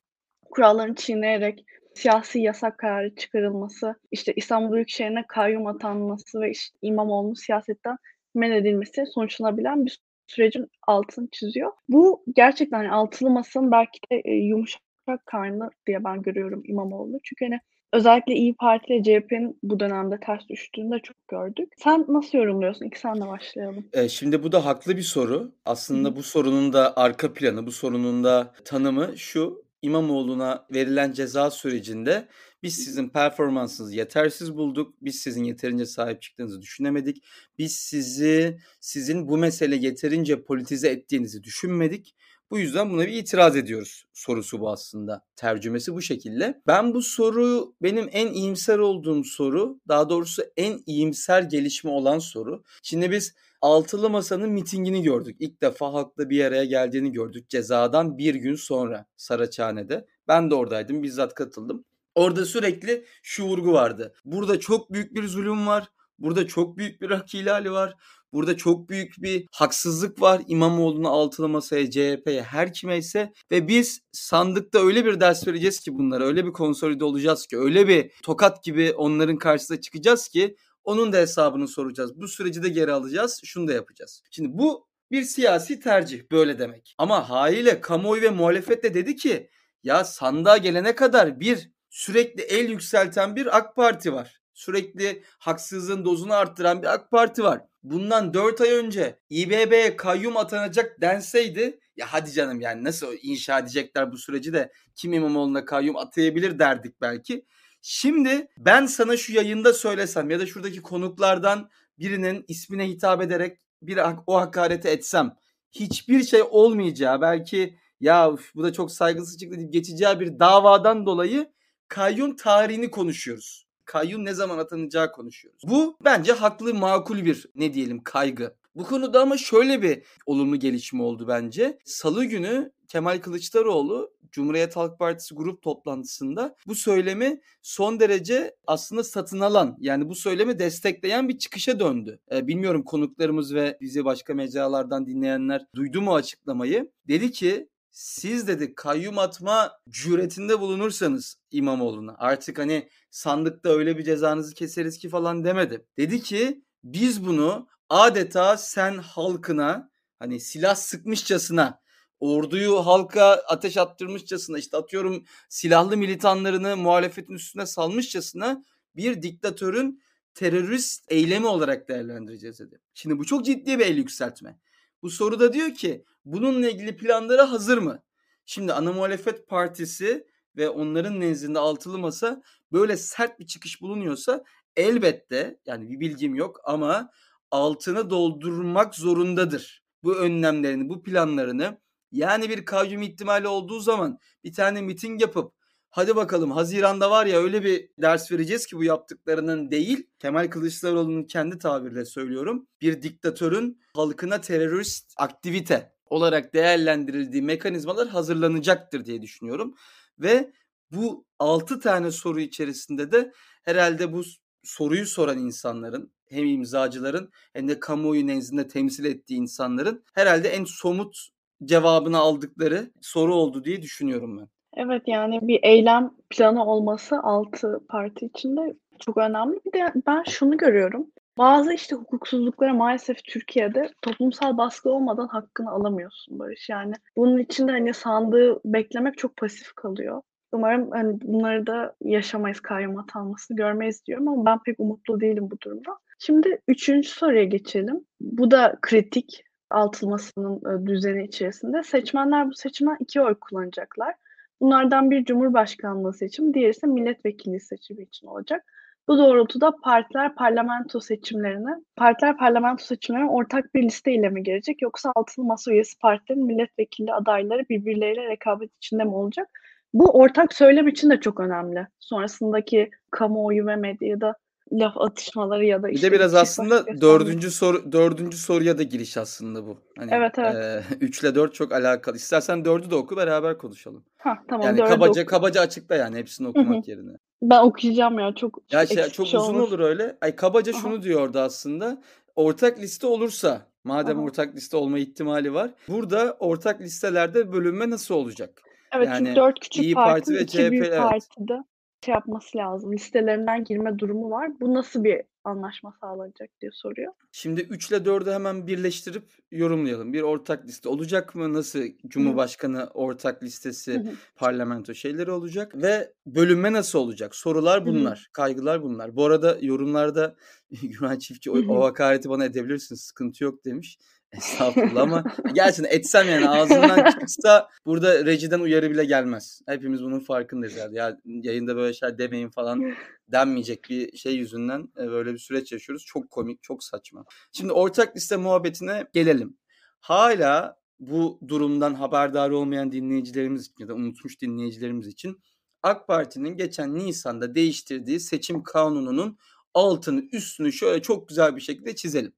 kurallarını 0.50 0.94
çiğneyerek 0.94 1.64
siyasi 1.94 2.40
yasak 2.40 2.78
kararı 2.78 3.14
çıkarılması, 3.14 3.94
işte 4.10 4.32
İstanbul 4.36 4.74
Büyükşehir'ine 4.74 5.24
kayyum 5.28 5.66
atanması 5.66 6.40
ve 6.40 6.50
işte 6.50 6.78
İmamoğlu'nun 6.82 7.34
siyasetten 7.34 7.96
men 8.34 8.50
edilmesi 8.50 9.04
sonuçlanabilen 9.14 9.86
bir 9.86 9.98
sürecin 10.26 10.68
altını 10.86 11.28
çiziyor. 11.32 11.72
Bu 11.88 12.24
gerçekten 12.36 12.78
hani 12.78 12.90
altılı 12.90 13.30
masanın 13.30 13.70
belki 13.70 13.98
de 14.12 14.22
e, 14.24 14.34
yumuşak 14.34 14.82
karnı 15.26 15.70
diye 15.86 16.04
ben 16.04 16.22
görüyorum 16.22 16.62
İmamoğlu. 16.64 17.18
Çünkü 17.24 17.44
hani 17.44 17.60
özellikle 17.92 18.34
İyi 18.34 18.54
Parti 18.54 18.94
ile 18.94 19.02
CHP'nin 19.02 19.58
bu 19.62 19.80
dönemde 19.80 20.20
ters 20.20 20.48
düştüğünü 20.48 20.90
de 20.90 20.98
çok 21.02 21.28
gördük. 21.28 21.72
Sen 21.76 22.04
nasıl 22.08 22.38
yorumluyorsun? 22.38 22.86
İlk 22.86 22.96
senle 22.96 23.28
başlayalım. 23.28 23.84
E, 23.92 24.08
şimdi 24.08 24.42
bu 24.42 24.52
da 24.52 24.64
haklı 24.64 24.96
bir 24.96 25.02
soru. 25.02 25.52
Aslında 25.64 26.08
Hı. 26.08 26.16
bu 26.16 26.22
sorunun 26.22 26.72
da 26.72 26.96
arka 26.96 27.32
planı, 27.32 27.66
bu 27.66 27.72
sorunun 27.72 28.24
da 28.24 28.54
tanımı 28.64 29.18
şu. 29.18 29.69
İmamoğlu'na 29.82 30.66
verilen 30.74 31.12
ceza 31.12 31.50
sürecinde 31.50 32.28
biz 32.62 32.74
sizin 32.74 33.08
performansınızı 33.08 33.94
yetersiz 33.94 34.54
bulduk. 34.54 34.94
Biz 35.02 35.16
sizin 35.16 35.44
yeterince 35.44 35.86
sahip 35.86 36.22
çıktığınızı 36.22 36.62
düşünemedik. 36.62 37.24
Biz 37.58 37.76
sizi 37.76 38.58
sizin 38.80 39.28
bu 39.28 39.38
mesele 39.38 39.76
yeterince 39.76 40.42
politize 40.42 40.88
ettiğinizi 40.88 41.42
düşünmedik. 41.42 42.14
Bu 42.50 42.58
yüzden 42.58 42.90
buna 42.90 43.06
bir 43.06 43.12
itiraz 43.12 43.56
ediyoruz 43.56 44.04
sorusu 44.12 44.60
bu 44.60 44.70
aslında. 44.70 45.26
Tercümesi 45.36 45.94
bu 45.94 46.02
şekilde. 46.02 46.62
Ben 46.66 46.94
bu 46.94 47.02
soru 47.02 47.74
benim 47.82 48.08
en 48.12 48.32
iyimser 48.32 48.78
olduğum 48.78 49.24
soru. 49.24 49.80
Daha 49.88 50.08
doğrusu 50.08 50.42
en 50.56 50.80
iyimser 50.86 51.42
gelişme 51.42 51.90
olan 51.90 52.18
soru. 52.18 52.62
Şimdi 52.82 53.10
biz 53.10 53.34
Altılı 53.62 54.10
Masa'nın 54.10 54.50
mitingini 54.50 55.02
gördük. 55.02 55.36
İlk 55.40 55.62
defa 55.62 55.92
halkla 55.92 56.30
bir 56.30 56.44
araya 56.44 56.64
geldiğini 56.64 57.12
gördük. 57.12 57.48
Cezadan 57.48 58.18
bir 58.18 58.34
gün 58.34 58.54
sonra 58.54 59.06
Saraçhane'de. 59.16 60.06
Ben 60.28 60.50
de 60.50 60.54
oradaydım. 60.54 61.02
Bizzat 61.02 61.34
katıldım. 61.34 61.84
Orada 62.14 62.44
sürekli 62.44 63.04
şu 63.22 63.44
vurgu 63.44 63.72
vardı. 63.72 64.14
Burada 64.24 64.60
çok 64.60 64.92
büyük 64.92 65.14
bir 65.14 65.28
zulüm 65.28 65.66
var. 65.66 65.88
Burada 66.18 66.46
çok 66.46 66.76
büyük 66.76 67.00
bir 67.00 67.10
hak 67.10 67.34
ihlali 67.34 67.72
var. 67.72 67.94
Burada 68.32 68.56
çok 68.56 68.88
büyük 68.88 69.14
bir 69.18 69.46
haksızlık 69.52 70.22
var 70.22 70.42
İmamoğlu'na 70.46 71.08
altılı 71.08 71.48
masaya, 71.48 71.90
CHP'ye, 71.90 72.42
her 72.42 72.72
kime 72.72 72.98
ise 72.98 73.32
ve 73.50 73.68
biz 73.68 74.00
sandıkta 74.12 74.78
öyle 74.78 75.04
bir 75.04 75.20
ders 75.20 75.46
vereceğiz 75.48 75.80
ki 75.80 75.94
bunlara, 75.94 76.24
öyle 76.24 76.46
bir 76.46 76.52
konsolide 76.52 77.04
olacağız 77.04 77.46
ki, 77.46 77.58
öyle 77.58 77.88
bir 77.88 78.10
tokat 78.22 78.64
gibi 78.64 78.92
onların 78.92 79.36
karşısına 79.36 79.80
çıkacağız 79.80 80.28
ki 80.28 80.56
onun 80.90 81.12
da 81.12 81.16
hesabını 81.16 81.68
soracağız. 81.68 82.20
Bu 82.20 82.28
süreci 82.28 82.62
de 82.62 82.68
geri 82.68 82.92
alacağız. 82.92 83.40
Şunu 83.44 83.68
da 83.68 83.72
yapacağız. 83.72 84.22
Şimdi 84.30 84.48
bu 84.58 84.88
bir 85.10 85.22
siyasi 85.22 85.80
tercih 85.80 86.22
böyle 86.32 86.58
demek. 86.58 86.94
Ama 86.98 87.30
haliyle 87.30 87.80
kamuoyu 87.80 88.22
ve 88.22 88.30
muhalefet 88.30 88.82
de 88.84 88.94
dedi 88.94 89.16
ki 89.16 89.50
ya 89.82 90.04
sandığa 90.04 90.56
gelene 90.56 90.94
kadar 90.94 91.40
bir 91.40 91.70
sürekli 91.90 92.42
el 92.42 92.68
yükselten 92.68 93.36
bir 93.36 93.56
AK 93.58 93.76
Parti 93.76 94.12
var. 94.12 94.40
Sürekli 94.54 95.22
haksızlığın 95.38 96.04
dozunu 96.04 96.34
arttıran 96.34 96.82
bir 96.82 96.94
AK 96.94 97.10
Parti 97.10 97.44
var. 97.44 97.62
Bundan 97.82 98.34
4 98.34 98.60
ay 98.60 98.72
önce 98.72 99.18
İBB'ye 99.30 99.96
kayyum 99.96 100.36
atanacak 100.36 101.00
denseydi 101.00 101.80
ya 101.96 102.06
hadi 102.10 102.32
canım 102.32 102.60
yani 102.60 102.84
nasıl 102.84 103.14
inşa 103.22 103.58
edecekler 103.58 104.12
bu 104.12 104.18
süreci 104.18 104.52
de 104.52 104.72
kim 104.94 105.12
İmamoğlu'na 105.12 105.64
kayyum 105.64 105.96
atayabilir 105.96 106.58
derdik 106.58 107.00
belki. 107.00 107.44
Şimdi 107.82 108.48
ben 108.58 108.86
sana 108.86 109.16
şu 109.16 109.32
yayında 109.32 109.72
söylesem 109.72 110.30
ya 110.30 110.40
da 110.40 110.46
şuradaki 110.46 110.82
konuklardan 110.82 111.70
birinin 111.98 112.44
ismine 112.48 112.88
hitap 112.88 113.22
ederek 113.22 113.58
bir 113.82 114.00
o 114.26 114.40
hakareti 114.40 114.88
etsem 114.88 115.36
hiçbir 115.72 116.22
şey 116.22 116.42
olmayacağı 116.50 117.20
belki 117.20 117.78
ya 118.00 118.36
bu 118.54 118.62
da 118.62 118.72
çok 118.72 118.92
saygısız 118.92 119.38
çıktı 119.38 119.58
deyip 119.58 119.72
geçeceği 119.72 120.20
bir 120.20 120.38
davadan 120.38 121.06
dolayı 121.06 121.52
kayyum 121.88 122.36
tarihini 122.36 122.90
konuşuyoruz. 122.90 123.66
Kayyum 123.84 124.24
ne 124.24 124.34
zaman 124.34 124.58
atanacağı 124.58 125.12
konuşuyoruz. 125.12 125.62
Bu 125.68 125.96
bence 126.04 126.32
haklı 126.32 126.74
makul 126.74 127.24
bir 127.24 127.46
ne 127.54 127.74
diyelim 127.74 128.02
kaygı. 128.02 128.54
Bu 128.74 128.84
konuda 128.84 129.20
ama 129.20 129.36
şöyle 129.36 129.82
bir 129.82 130.02
olumlu 130.26 130.56
gelişme 130.56 131.02
oldu 131.02 131.28
bence. 131.28 131.78
Salı 131.84 132.24
günü 132.24 132.72
Kemal 132.90 133.20
Kılıçdaroğlu 133.20 134.14
Cumhuriyet 134.30 134.76
Halk 134.76 134.98
Partisi 134.98 135.34
grup 135.34 135.62
toplantısında 135.62 136.56
bu 136.66 136.74
söylemi 136.74 137.40
son 137.62 138.00
derece 138.00 138.56
aslında 138.66 139.04
satın 139.04 139.40
alan 139.40 139.76
yani 139.80 140.08
bu 140.08 140.14
söylemi 140.14 140.58
destekleyen 140.58 141.28
bir 141.28 141.38
çıkışa 141.38 141.80
döndü. 141.80 142.20
Ee, 142.32 142.46
bilmiyorum 142.46 142.82
konuklarımız 142.82 143.54
ve 143.54 143.78
bizi 143.80 144.04
başka 144.04 144.34
mecralardan 144.34 145.06
dinleyenler 145.06 145.66
duydu 145.74 146.02
mu 146.02 146.14
açıklamayı. 146.14 146.90
Dedi 147.08 147.32
ki 147.32 147.68
siz 147.90 148.48
dedi 148.48 148.74
kayyum 148.74 149.18
atma 149.18 149.72
cüretinde 149.88 150.60
bulunursanız 150.60 151.36
İmamoğlu'na 151.50 152.14
artık 152.18 152.58
hani 152.58 152.88
sandıkta 153.10 153.68
öyle 153.68 153.98
bir 153.98 154.04
cezanızı 154.04 154.54
keseriz 154.54 154.98
ki 154.98 155.08
falan 155.08 155.44
demedi. 155.44 155.86
Dedi 155.96 156.22
ki 156.22 156.64
biz 156.84 157.26
bunu 157.26 157.68
adeta 157.88 158.56
sen 158.56 158.98
halkına 158.98 159.90
hani 160.18 160.40
silah 160.40 160.74
sıkmışçasına 160.74 161.80
orduyu 162.20 162.86
halka 162.86 163.24
ateş 163.48 163.76
attırmışçasına 163.76 164.58
işte 164.58 164.76
atıyorum 164.76 165.24
silahlı 165.48 165.96
militanlarını 165.96 166.76
muhalefetin 166.76 167.34
üstüne 167.34 167.66
salmışçasına 167.66 168.64
bir 168.96 169.22
diktatörün 169.22 170.02
terörist 170.34 171.12
eylemi 171.12 171.46
olarak 171.46 171.88
değerlendireceğiz 171.88 172.58
dedi. 172.58 172.80
Şimdi 172.94 173.18
bu 173.18 173.24
çok 173.24 173.44
ciddi 173.44 173.78
bir 173.78 173.86
el 173.86 173.96
yükseltme. 173.96 174.58
Bu 175.02 175.10
soruda 175.10 175.52
diyor 175.52 175.74
ki 175.74 176.04
bununla 176.24 176.70
ilgili 176.70 176.96
planları 176.96 177.42
hazır 177.42 177.78
mı? 177.78 178.02
Şimdi 178.46 178.72
ana 178.72 178.92
muhalefet 178.92 179.48
partisi 179.48 180.26
ve 180.56 180.68
onların 180.68 181.20
nezdinde 181.20 181.58
altılı 181.58 181.98
masa 181.98 182.42
böyle 182.72 182.96
sert 182.96 183.40
bir 183.40 183.46
çıkış 183.46 183.82
bulunuyorsa 183.82 184.44
elbette 184.76 185.60
yani 185.66 185.90
bir 185.90 186.00
bilgim 186.00 186.34
yok 186.34 186.60
ama 186.64 187.10
altını 187.50 188.10
doldurmak 188.10 188.94
zorundadır. 188.94 189.84
Bu 190.02 190.16
önlemlerini, 190.16 190.88
bu 190.88 191.02
planlarını 191.02 191.80
yani 192.12 192.48
bir 192.48 192.64
kayyum 192.64 193.02
ihtimali 193.02 193.48
olduğu 193.48 193.80
zaman 193.80 194.18
bir 194.44 194.52
tane 194.52 194.82
miting 194.82 195.20
yapıp 195.20 195.52
hadi 195.90 196.16
bakalım 196.16 196.50
Haziran'da 196.50 197.10
var 197.10 197.26
ya 197.26 197.38
öyle 197.38 197.64
bir 197.64 197.88
ders 197.98 198.32
vereceğiz 198.32 198.66
ki 198.66 198.76
bu 198.76 198.84
yaptıklarının 198.84 199.70
değil 199.70 200.06
Kemal 200.18 200.48
Kılıçdaroğlu'nun 200.50 201.24
kendi 201.24 201.58
tabirle 201.58 202.04
söylüyorum 202.04 202.66
bir 202.80 203.02
diktatörün 203.02 203.80
halkına 203.94 204.40
terörist 204.40 205.14
aktivite 205.16 205.92
olarak 206.10 206.54
değerlendirildiği 206.54 207.42
mekanizmalar 207.42 208.08
hazırlanacaktır 208.08 209.04
diye 209.04 209.22
düşünüyorum. 209.22 209.74
Ve 210.18 210.52
bu 210.90 211.26
6 211.38 211.80
tane 211.80 212.10
soru 212.10 212.40
içerisinde 212.40 213.12
de 213.12 213.32
herhalde 213.62 214.12
bu 214.12 214.22
soruyu 214.62 215.06
soran 215.06 215.38
insanların 215.38 216.12
hem 216.28 216.46
imzacıların 216.46 217.30
hem 217.52 217.68
de 217.68 217.80
kamuoyu 217.80 218.26
nezdinde 218.26 218.68
temsil 218.68 219.04
ettiği 219.04 219.34
insanların 219.34 220.04
herhalde 220.14 220.48
en 220.48 220.64
somut 220.64 221.28
cevabını 221.64 222.18
aldıkları 222.18 222.90
soru 223.00 223.34
oldu 223.34 223.64
diye 223.64 223.82
düşünüyorum 223.82 224.38
ben. 224.38 224.48
Evet, 224.76 225.02
yani 225.06 225.38
bir 225.42 225.60
eylem 225.62 226.10
planı 226.30 226.64
olması 226.64 227.20
6 227.22 227.80
parti 227.88 228.26
içinde 228.26 228.74
çok 228.98 229.16
önemli. 229.16 229.60
Bir 229.66 229.72
de 229.72 229.92
ben 230.06 230.22
şunu 230.22 230.56
görüyorum. 230.56 231.06
Bazı 231.38 231.72
işte 231.72 231.96
hukuksuzluklara 231.96 232.74
maalesef 232.74 233.24
Türkiye'de 233.24 233.90
toplumsal 234.02 234.58
baskı 234.58 234.90
olmadan 234.90 235.28
hakkını 235.28 235.70
alamıyorsun 235.70 236.38
Barış. 236.38 236.68
Yani 236.68 236.94
bunun 237.16 237.38
için 237.38 237.68
de 237.68 237.72
hani 237.72 237.94
sandığı 237.94 238.60
beklemek 238.64 239.18
çok 239.18 239.36
pasif 239.36 239.72
kalıyor. 239.72 240.22
Umarım 240.52 240.90
hani 240.90 241.20
bunları 241.20 241.66
da 241.66 241.94
yaşamayız, 242.04 242.60
kayyum 242.60 242.98
atanmasını 242.98 243.56
görmeyiz 243.56 244.06
diyorum 244.06 244.28
ama 244.28 244.46
ben 244.46 244.58
pek 244.62 244.80
umutlu 244.80 245.20
değilim 245.20 245.50
bu 245.50 245.60
durumda. 245.60 245.98
Şimdi 246.18 246.60
üçüncü 246.68 247.08
soruya 247.08 247.44
geçelim. 247.44 248.04
Bu 248.20 248.50
da 248.50 248.78
kritik 248.82 249.44
altılmasının 249.70 250.86
düzeni 250.86 251.24
içerisinde. 251.24 251.82
Seçmenler 251.82 252.48
bu 252.48 252.54
seçimden 252.54 252.96
iki 253.00 253.20
oy 253.20 253.34
kullanacaklar. 253.34 254.14
Bunlardan 254.60 255.10
bir 255.10 255.24
Cumhurbaşkanlığı 255.24 256.12
seçimi, 256.12 256.54
diğeri 256.54 256.70
ise 256.70 256.86
milletvekili 256.86 257.60
seçimi 257.60 258.02
için 258.02 258.26
olacak. 258.26 258.64
Bu 259.08 259.18
doğrultuda 259.18 259.76
partiler 259.84 260.34
parlamento 260.34 261.00
seçimlerine, 261.00 261.70
partiler 261.96 262.36
parlamento 262.36 262.84
seçimlerine 262.84 263.30
ortak 263.30 263.74
bir 263.74 263.82
liste 263.82 264.12
ile 264.12 264.28
mi 264.28 264.42
gelecek 264.42 264.82
yoksa 264.82 265.12
altılı 265.16 265.44
masa 265.44 265.72
üyesi 265.72 265.98
partilerin 265.98 266.46
milletvekili 266.46 267.12
adayları 267.12 267.68
birbirleriyle 267.68 268.28
rekabet 268.28 268.76
içinde 268.76 269.04
mi 269.04 269.14
olacak? 269.14 269.48
Bu 269.94 270.10
ortak 270.18 270.54
söylem 270.54 270.88
için 270.88 271.10
de 271.10 271.20
çok 271.20 271.40
önemli. 271.40 271.86
Sonrasındaki 271.98 272.90
kamuoyu 273.10 273.66
ve 273.66 273.76
medyada 273.76 274.34
laf 274.72 274.98
atışmaları 274.98 275.64
ya 275.66 275.82
da 275.82 275.88
Bir 275.88 275.92
işte 275.92 276.06
de 276.06 276.12
biraz 276.12 276.30
çift 276.30 276.42
aslında 276.42 276.86
başlık 276.86 277.00
dördüncü 277.00 277.50
soru 277.50 277.92
dördüncü 277.92 278.36
soruya 278.36 278.78
da 278.78 278.82
giriş 278.82 279.16
aslında 279.16 279.66
bu. 279.66 279.78
Hani 279.98 280.10
Evet, 280.14 280.38
evet. 280.38 280.84
3 281.00 281.20
ile 281.22 281.34
4 281.34 281.54
çok 281.54 281.72
alakalı. 281.72 282.16
İstersen 282.16 282.64
dördü 282.64 282.90
de 282.90 282.94
oku 282.94 283.16
beraber 283.16 283.58
konuşalım. 283.58 284.04
Hah, 284.18 284.36
tamam 284.48 284.66
Yani 284.66 284.78
kabaca 284.84 285.22
oku. 285.22 285.30
kabaca 285.30 285.60
açıkla 285.60 285.96
yani 285.96 286.16
hepsini 286.16 286.48
okumak 286.48 286.88
yerine. 286.88 287.12
Ben 287.42 287.60
okuyacağım 287.60 288.18
ya 288.18 288.32
çok 288.34 288.58
Ya 288.72 288.86
şey 288.86 289.08
çok 289.08 289.26
şey 289.26 289.40
uzun 289.40 289.54
olur. 289.54 289.68
olur 289.68 289.78
öyle. 289.78 290.16
Ay 290.20 290.36
kabaca 290.36 290.72
Aha. 290.72 290.80
şunu 290.80 291.02
diyor 291.02 291.20
orada 291.20 291.42
aslında. 291.42 292.02
Ortak 292.36 292.78
liste 292.78 293.06
olursa, 293.06 293.66
madem 293.84 294.18
Aha. 294.18 294.24
ortak 294.24 294.54
liste 294.54 294.76
olma 294.76 294.98
ihtimali 294.98 295.54
var. 295.54 295.70
Burada 295.88 296.36
ortak 296.38 296.80
listelerde 296.80 297.52
bölünme 297.52 297.90
nasıl 297.90 298.14
olacak? 298.14 298.62
Evet 298.94 299.08
çünkü 299.16 299.24
Yani 299.28 299.36
dört 299.36 299.60
küçük 299.60 299.84
İyi 299.84 299.94
Parti 299.94 300.12
partinin 300.12 300.36
ve 300.36 300.42
iki 300.42 300.56
CHP 300.56 300.70
büyük 300.70 300.86
evet. 300.86 300.98
partide 300.98 301.62
şey 302.04 302.14
yapması 302.14 302.58
lazım. 302.58 302.92
Listelerinden 302.92 303.64
girme 303.64 303.98
durumu 303.98 304.30
var. 304.30 304.60
Bu 304.60 304.74
nasıl 304.74 305.04
bir 305.04 305.22
anlaşma 305.44 305.94
sağlanacak 306.00 306.50
diye 306.60 306.70
soruyor. 306.74 307.12
Şimdi 307.32 307.60
3 307.60 307.90
ile 307.90 307.96
4'ü 307.96 308.32
hemen 308.32 308.66
birleştirip 308.66 309.24
yorumlayalım. 309.50 310.12
Bir 310.12 310.22
ortak 310.22 310.66
liste 310.66 310.88
olacak 310.88 311.34
mı? 311.34 311.52
Nasıl 311.52 311.78
Hı 311.78 311.84
hı. 311.84 312.08
Cumhurbaşkanı 312.08 312.90
ortak 312.94 313.42
listesi, 313.42 313.94
hı. 313.94 314.12
parlamento 314.36 314.94
şeyleri 314.94 315.30
olacak 315.30 315.74
ve 315.74 316.12
bölünme 316.26 316.72
nasıl 316.72 316.98
olacak? 316.98 317.36
Sorular 317.36 317.80
Hı 317.80 317.84
hı. 317.84 317.94
bunlar, 317.94 318.28
kaygılar 318.32 318.82
bunlar. 318.82 319.16
Bu 319.16 319.24
arada 319.24 319.58
yorumlarda 319.60 320.36
Güven 320.82 321.18
Çiftçi 321.18 321.50
o, 321.50 321.58
o 321.74 321.84
hakareti 321.84 322.28
bana 322.30 322.44
edebilirsiniz, 322.44 323.00
sıkıntı 323.00 323.44
yok 323.44 323.64
demiş. 323.64 323.98
Estağfurullah 324.32 325.02
ama 325.02 325.24
gerçekten 325.54 325.96
etsem 325.96 326.28
yani 326.28 326.48
ağzından 326.48 327.10
çıksa 327.10 327.68
burada 327.86 328.24
rejiden 328.26 328.60
uyarı 328.60 328.90
bile 328.90 329.04
gelmez. 329.04 329.60
Hepimiz 329.68 330.02
bunun 330.02 330.20
farkındayız 330.20 330.76
yani. 330.76 330.96
Ya 330.96 331.18
yayında 331.24 331.76
böyle 331.76 331.94
şeyler 331.94 332.18
demeyin 332.18 332.48
falan 332.48 332.94
denmeyecek 333.28 333.84
bir 333.90 334.16
şey 334.16 334.34
yüzünden 334.36 334.88
e, 334.98 335.10
böyle 335.10 335.32
bir 335.32 335.38
süreç 335.38 335.72
yaşıyoruz. 335.72 336.04
Çok 336.06 336.30
komik, 336.30 336.62
çok 336.62 336.84
saçma. 336.84 337.24
Şimdi 337.52 337.72
ortak 337.72 338.16
liste 338.16 338.36
muhabbetine 338.36 339.06
gelelim. 339.12 339.56
Hala 340.00 340.80
bu 341.00 341.40
durumdan 341.48 341.94
haberdar 341.94 342.50
olmayan 342.50 342.92
dinleyicilerimiz 342.92 343.62
için 343.62 343.74
ya 343.78 343.88
da 343.88 343.94
unutmuş 343.94 344.40
dinleyicilerimiz 344.40 345.06
için 345.06 345.40
AK 345.82 346.06
Parti'nin 346.06 346.56
geçen 346.56 346.94
Nisan'da 346.94 347.54
değiştirdiği 347.54 348.20
seçim 348.20 348.62
kanununun 348.62 349.38
altını 349.74 350.22
üstünü 350.32 350.72
şöyle 350.72 351.02
çok 351.02 351.28
güzel 351.28 351.56
bir 351.56 351.60
şekilde 351.60 351.94
çizelim. 351.94 352.32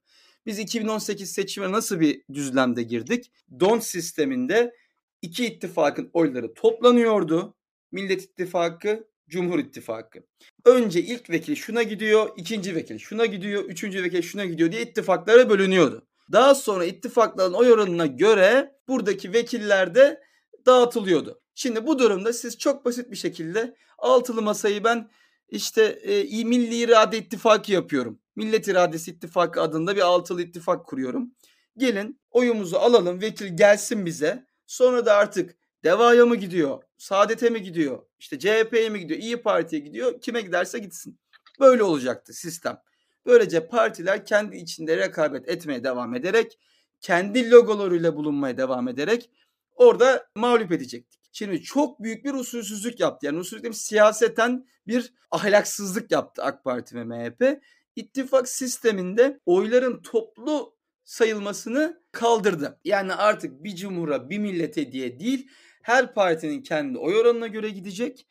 Biz 0.47 0.59
2018 0.59 1.33
seçime 1.33 1.73
nasıl 1.73 2.01
bir 2.01 2.23
düzlemde 2.33 2.83
girdik? 2.83 3.33
Don 3.61 3.79
sisteminde 3.79 4.75
iki 5.23 5.47
ittifakın 5.47 6.11
oyları 6.13 6.55
toplanıyordu. 6.55 7.55
Millet 7.93 8.23
İttifakı, 8.23 9.09
Cumhur 9.29 9.59
İttifakı. 9.59 10.19
Önce 10.65 11.03
ilk 11.03 11.31
vekil 11.31 11.55
şuna 11.55 11.83
gidiyor, 11.83 12.31
ikinci 12.37 12.75
vekil 12.75 12.99
şuna 12.99 13.27
gidiyor, 13.27 13.65
üçüncü 13.65 14.03
vekil 14.03 14.23
şuna 14.23 14.45
gidiyor 14.45 14.73
diye 14.73 14.83
ittifaklara 14.83 15.51
bölünüyordu. 15.51 16.07
Daha 16.33 16.55
sonra 16.55 16.85
ittifakların 16.85 17.53
oy 17.53 17.73
oranına 17.73 18.07
göre 18.07 18.77
buradaki 18.89 19.33
vekiller 19.33 19.95
de 19.95 20.23
dağıtılıyordu. 20.67 21.41
Şimdi 21.55 21.87
bu 21.87 21.99
durumda 21.99 22.33
siz 22.33 22.59
çok 22.59 22.85
basit 22.85 23.11
bir 23.11 23.17
şekilde 23.17 23.77
altılı 23.99 24.43
masayı 24.43 24.85
ben 24.85 25.11
işte 25.49 25.83
e, 25.83 26.45
Milli 26.45 26.77
İrade 26.77 27.19
İttifakı 27.19 27.73
yapıyorum. 27.73 28.22
Millet 28.37 28.69
İradesi 28.69 29.11
İttifakı 29.11 29.61
adında 29.61 29.97
bir 29.97 30.01
altılı 30.01 30.43
ittifak 30.43 30.87
kuruyorum. 30.87 31.35
Gelin 31.77 32.21
oyumuzu 32.31 32.77
alalım, 32.77 33.21
vekil 33.21 33.57
gelsin 33.57 34.07
bize. 34.07 34.47
Sonra 34.67 35.07
da 35.07 35.15
artık 35.15 35.57
Deva'ya 35.85 36.27
mı 36.27 36.37
gidiyor, 36.37 36.83
Saadet'e 36.99 37.51
mi 37.51 37.63
gidiyor, 37.63 38.03
işte 38.19 38.39
CHP'ye 38.39 38.89
mi 38.89 39.01
gidiyor, 39.01 39.21
İyi 39.21 39.43
Parti'ye 39.43 39.83
gidiyor, 39.83 40.21
kime 40.21 40.41
giderse 40.41 40.79
gitsin. 40.79 41.21
Böyle 41.61 41.83
olacaktı 41.83 42.33
sistem. 42.33 42.79
Böylece 43.27 43.67
partiler 43.67 44.27
kendi 44.27 44.57
içinde 44.57 44.97
rekabet 44.97 45.49
etmeye 45.49 45.85
devam 45.85 46.15
ederek, 46.15 46.59
kendi 47.01 47.51
logolarıyla 47.51 48.17
bulunmaya 48.17 48.57
devam 48.57 48.89
ederek 48.89 49.31
orada 49.75 50.27
mağlup 50.37 50.73
edecektik. 50.73 51.21
Şimdi 51.33 51.63
çok 51.63 52.03
büyük 52.03 52.25
bir 52.25 52.35
usulsüzlük 52.35 53.01
yaptı. 53.01 53.27
Yani 53.27 53.39
usulsüzlük 53.39 53.77
siyaseten 53.77 54.67
bir 54.87 55.13
ahlaksızlık 55.31 56.11
yaptı 56.11 56.43
AK 56.43 56.65
Parti 56.65 56.97
ve 56.97 57.05
MHP. 57.05 57.63
İttifak 57.97 58.49
sisteminde 58.49 59.41
oyların 59.47 60.03
toplu 60.03 60.77
sayılmasını 61.05 62.03
kaldırdı. 62.13 62.81
Yani 62.85 63.15
artık 63.15 63.65
bir 63.65 63.77
cumhura 63.77 64.31
bir 64.31 64.39
millete 64.39 64.93
diye 64.93 65.21
değil 65.21 65.49
her 65.83 66.15
partinin 66.15 66.63
kendi 66.63 66.99
oy 66.99 67.17
oranına 67.17 67.47
göre 67.47 67.71
gidecek. 67.71 68.27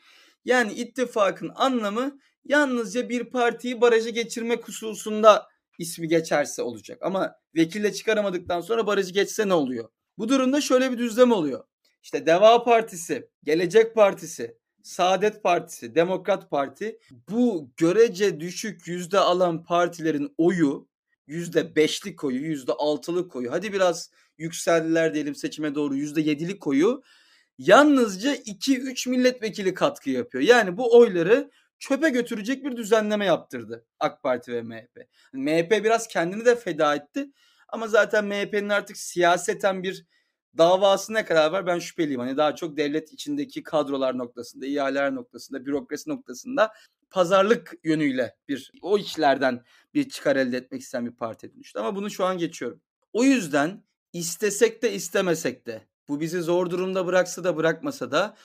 Yani 0.45 0.73
ittifakın 0.73 1.51
anlamı 1.55 2.19
yalnızca 2.45 3.09
bir 3.09 3.29
partiyi 3.29 3.81
baraja 3.81 4.09
geçirmek 4.09 4.67
hususunda 4.67 5.47
ismi 5.79 6.07
geçerse 6.07 6.61
olacak. 6.61 6.97
Ama 7.01 7.35
vekille 7.55 7.93
çıkaramadıktan 7.93 8.61
sonra 8.61 8.87
barajı 8.87 9.13
geçse 9.13 9.47
ne 9.47 9.53
oluyor? 9.53 9.89
Bu 10.17 10.29
durumda 10.29 10.61
şöyle 10.61 10.91
bir 10.91 10.97
düzlem 10.97 11.31
oluyor. 11.31 11.63
İşte 12.03 12.25
Deva 12.25 12.63
Partisi, 12.63 13.29
Gelecek 13.43 13.95
Partisi, 13.95 14.57
Saadet 14.83 15.43
Partisi, 15.43 15.95
Demokrat 15.95 16.49
Parti 16.49 16.99
bu 17.29 17.71
görece 17.77 18.39
düşük 18.39 18.87
yüzde 18.87 19.19
alan 19.19 19.63
partilerin 19.63 20.33
oyu 20.37 20.87
yüzde 21.27 21.75
beşlik 21.75 22.23
oyu, 22.23 22.41
yüzde 22.41 22.71
altılık 22.71 23.35
oyu, 23.35 23.51
hadi 23.51 23.73
biraz 23.73 24.11
yükseldiler 24.37 25.13
diyelim 25.13 25.35
seçime 25.35 25.75
doğru 25.75 25.95
yüzde 25.95 26.21
yedilik 26.21 26.67
oyu 26.67 27.03
yalnızca 27.57 28.35
2-3 28.35 29.09
milletvekili 29.09 29.73
katkı 29.73 30.09
yapıyor. 30.09 30.43
Yani 30.43 30.77
bu 30.77 30.97
oyları 30.97 31.51
çöpe 31.79 32.09
götürecek 32.09 32.65
bir 32.65 32.77
düzenleme 32.77 33.25
yaptırdı 33.25 33.85
AK 33.99 34.23
Parti 34.23 34.53
ve 34.53 34.61
MHP. 34.61 35.07
MHP 35.33 35.83
biraz 35.83 36.07
kendini 36.07 36.45
de 36.45 36.55
feda 36.55 36.95
etti 36.95 37.31
ama 37.67 37.87
zaten 37.87 38.25
MHP'nin 38.25 38.69
artık 38.69 38.97
siyaseten 38.97 39.83
bir 39.83 40.05
davası 40.57 41.13
ne 41.13 41.25
kadar 41.25 41.51
var 41.51 41.65
ben 41.65 41.79
şüpheliyim. 41.79 42.19
Hani 42.19 42.37
daha 42.37 42.55
çok 42.55 42.77
devlet 42.77 43.13
içindeki 43.13 43.63
kadrolar 43.63 44.17
noktasında, 44.17 44.65
ihaleler 44.65 45.15
noktasında, 45.15 45.65
bürokrasi 45.65 46.09
noktasında 46.09 46.71
pazarlık 47.09 47.73
yönüyle 47.83 48.35
bir 48.47 48.71
o 48.81 48.97
işlerden 48.97 49.63
bir 49.93 50.09
çıkar 50.09 50.35
elde 50.35 50.57
etmek 50.57 50.81
isteyen 50.81 51.05
bir 51.05 51.15
parti 51.15 51.53
dönüştü. 51.53 51.79
Ama 51.79 51.95
bunu 51.95 52.09
şu 52.09 52.25
an 52.25 52.37
geçiyorum. 52.37 52.81
O 53.13 53.23
yüzden 53.23 53.83
istesek 54.13 54.83
de 54.83 54.93
istemesek 54.93 55.67
de 55.67 55.87
bu 56.07 56.19
bizi 56.19 56.41
zor 56.41 56.69
durumda 56.69 57.05
bıraksa 57.05 57.43
da 57.43 57.57
bırakmasa 57.57 58.11
da 58.11 58.35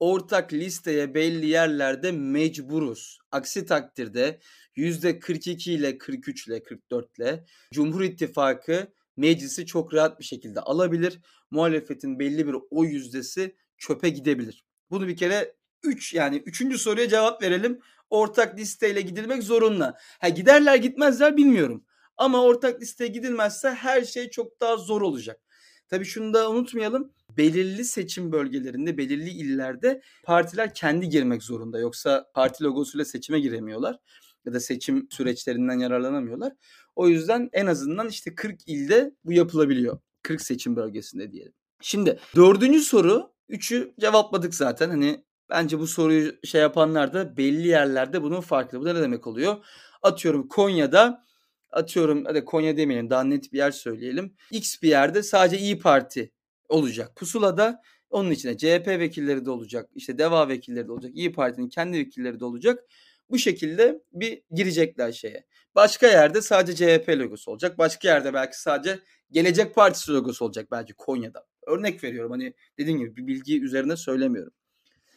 ortak 0.00 0.52
listeye 0.52 1.14
belli 1.14 1.46
yerlerde 1.46 2.12
mecburuz. 2.12 3.18
Aksi 3.30 3.66
takdirde 3.66 4.40
%42 4.76 5.70
ile 5.70 5.98
43 5.98 6.48
ile 6.48 6.62
44 6.62 7.18
ile 7.18 7.44
Cumhur 7.72 8.02
İttifakı 8.02 8.92
meclisi 9.16 9.66
çok 9.66 9.94
rahat 9.94 10.20
bir 10.20 10.24
şekilde 10.24 10.60
alabilir. 10.60 11.20
Muhalefetin 11.50 12.18
belli 12.18 12.46
bir 12.46 12.56
oy 12.70 12.88
yüzdesi 12.88 13.56
çöpe 13.78 14.08
gidebilir. 14.08 14.64
Bunu 14.90 15.08
bir 15.08 15.16
kere 15.16 15.54
3 15.82 16.14
yani 16.14 16.42
3. 16.46 16.80
soruya 16.80 17.08
cevap 17.08 17.42
verelim. 17.42 17.80
Ortak 18.10 18.58
listeyle 18.58 19.00
gidilmek 19.00 19.42
zorunlu. 19.42 19.92
Ha 20.20 20.28
giderler 20.28 20.76
gitmezler 20.76 21.36
bilmiyorum. 21.36 21.84
Ama 22.16 22.42
ortak 22.42 22.80
listeye 22.80 23.10
gidilmezse 23.10 23.70
her 23.70 24.04
şey 24.04 24.30
çok 24.30 24.60
daha 24.60 24.76
zor 24.76 25.02
olacak. 25.02 25.40
Tabii 25.88 26.04
şunu 26.04 26.34
da 26.34 26.50
unutmayalım. 26.50 27.12
Belirli 27.36 27.84
seçim 27.84 28.32
bölgelerinde, 28.32 28.98
belirli 28.98 29.30
illerde 29.30 30.02
partiler 30.24 30.74
kendi 30.74 31.08
girmek 31.08 31.42
zorunda. 31.42 31.78
Yoksa 31.78 32.30
parti 32.34 32.64
logosuyla 32.64 33.04
seçime 33.04 33.40
giremiyorlar 33.40 33.98
ya 34.46 34.52
da 34.52 34.60
seçim 34.60 35.08
süreçlerinden 35.10 35.78
yararlanamıyorlar. 35.78 36.52
O 36.96 37.08
yüzden 37.08 37.50
en 37.52 37.66
azından 37.66 38.08
işte 38.08 38.34
40 38.34 38.68
ilde 38.68 39.12
bu 39.24 39.32
yapılabiliyor. 39.32 39.98
40 40.22 40.40
seçim 40.40 40.76
bölgesinde 40.76 41.32
diyelim. 41.32 41.52
Şimdi 41.80 42.18
dördüncü 42.36 42.80
soru, 42.80 43.32
üçü 43.48 43.94
cevapladık 44.00 44.54
zaten. 44.54 44.90
Hani 44.90 45.24
bence 45.50 45.78
bu 45.78 45.86
soruyu 45.86 46.32
şey 46.44 46.60
yapanlar 46.60 47.12
da 47.12 47.36
belli 47.36 47.68
yerlerde 47.68 48.22
bunun 48.22 48.40
farkında. 48.40 48.80
Bu 48.80 48.84
da 48.84 48.92
ne 48.92 49.02
demek 49.02 49.26
oluyor? 49.26 49.56
Atıyorum 50.02 50.48
Konya'da 50.48 51.26
atıyorum 51.70 52.24
hadi 52.24 52.44
Konya 52.44 52.76
demeyelim 52.76 53.10
daha 53.10 53.24
net 53.24 53.52
bir 53.52 53.58
yer 53.58 53.70
söyleyelim. 53.70 54.34
X 54.50 54.82
bir 54.82 54.88
yerde 54.88 55.22
sadece 55.22 55.58
İyi 55.58 55.78
Parti 55.78 56.32
olacak. 56.68 57.16
Pusulada 57.16 57.82
onun 58.10 58.30
içine 58.30 58.56
CHP 58.56 58.86
vekilleri 58.86 59.44
de 59.44 59.50
olacak. 59.50 59.90
işte 59.94 60.18
DEVA 60.18 60.48
vekilleri 60.48 60.88
de 60.88 60.92
olacak. 60.92 61.12
İyi 61.14 61.32
Parti'nin 61.32 61.68
kendi 61.68 61.98
vekilleri 61.98 62.40
de 62.40 62.44
olacak. 62.44 62.84
Bu 63.30 63.38
şekilde 63.38 64.02
bir 64.12 64.42
girecekler 64.50 65.12
şeye. 65.12 65.46
Başka 65.74 66.06
yerde 66.06 66.42
sadece 66.42 66.98
CHP 66.98 67.08
logosu 67.08 67.50
olacak. 67.50 67.78
Başka 67.78 68.08
yerde 68.08 68.34
belki 68.34 68.60
sadece 68.60 69.00
Gelecek 69.30 69.74
Partisi 69.74 70.12
logosu 70.12 70.44
olacak 70.44 70.70
belki 70.70 70.94
Konya'da. 70.94 71.46
Örnek 71.66 72.04
veriyorum 72.04 72.30
hani 72.30 72.54
dediğim 72.78 72.98
gibi 72.98 73.16
bir 73.16 73.26
bilgi 73.26 73.62
üzerine 73.62 73.96
söylemiyorum. 73.96 74.52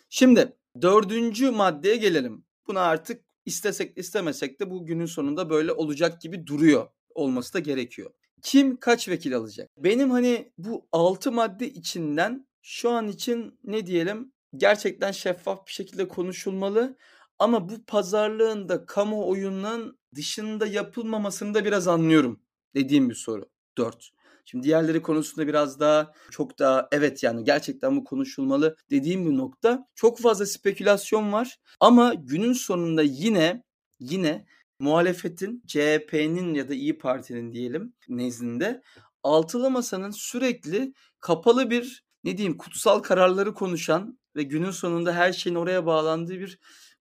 Şimdi 0.09 0.53
dördüncü 0.81 1.51
maddeye 1.51 1.95
gelelim. 1.95 2.45
Buna 2.67 2.81
artık 2.81 3.21
istesek 3.45 3.97
istemesek 3.97 4.59
de 4.59 4.71
bu 4.71 4.85
günün 4.85 5.05
sonunda 5.05 5.49
böyle 5.49 5.71
olacak 5.71 6.21
gibi 6.21 6.47
duruyor. 6.47 6.87
Olması 7.09 7.53
da 7.53 7.59
gerekiyor. 7.59 8.11
Kim 8.41 8.77
kaç 8.77 9.09
vekil 9.09 9.35
alacak? 9.35 9.69
Benim 9.77 10.11
hani 10.11 10.51
bu 10.57 10.87
altı 10.91 11.31
madde 11.31 11.69
içinden 11.69 12.47
şu 12.61 12.89
an 12.89 13.07
için 13.07 13.59
ne 13.63 13.85
diyelim 13.85 14.33
gerçekten 14.57 15.11
şeffaf 15.11 15.67
bir 15.67 15.71
şekilde 15.71 16.07
konuşulmalı. 16.07 16.97
Ama 17.39 17.69
bu 17.69 17.85
pazarlığın 17.85 18.69
da 18.69 18.85
kamuoyunun 18.85 19.99
dışında 20.15 20.67
yapılmamasını 20.67 21.53
da 21.53 21.65
biraz 21.65 21.87
anlıyorum 21.87 22.39
dediğim 22.75 23.09
bir 23.09 23.15
soru. 23.15 23.49
4. 23.77 24.11
Şimdi 24.45 24.63
diğerleri 24.63 25.01
konusunda 25.01 25.47
biraz 25.47 25.79
daha 25.79 26.13
çok 26.31 26.59
daha 26.59 26.87
evet 26.91 27.23
yani 27.23 27.43
gerçekten 27.43 27.97
bu 27.97 28.03
konuşulmalı 28.03 28.75
dediğim 28.89 29.25
bir 29.25 29.37
nokta. 29.37 29.87
Çok 29.95 30.19
fazla 30.19 30.45
spekülasyon 30.45 31.33
var 31.33 31.59
ama 31.79 32.13
günün 32.13 32.53
sonunda 32.53 33.01
yine 33.03 33.63
yine 33.99 34.45
muhalefetin 34.79 35.63
CHP'nin 35.67 36.53
ya 36.53 36.69
da 36.69 36.73
İyi 36.73 36.97
Parti'nin 36.97 37.53
diyelim 37.53 37.93
nezdinde 38.09 38.81
altılı 39.23 39.69
masanın 39.71 40.11
sürekli 40.11 40.93
kapalı 41.19 41.69
bir 41.69 42.03
ne 42.23 42.37
diyeyim 42.37 42.57
kutsal 42.57 42.99
kararları 42.99 43.53
konuşan 43.53 44.19
ve 44.35 44.43
günün 44.43 44.71
sonunda 44.71 45.13
her 45.13 45.33
şeyin 45.33 45.55
oraya 45.55 45.85
bağlandığı 45.85 46.39
bir 46.39 46.59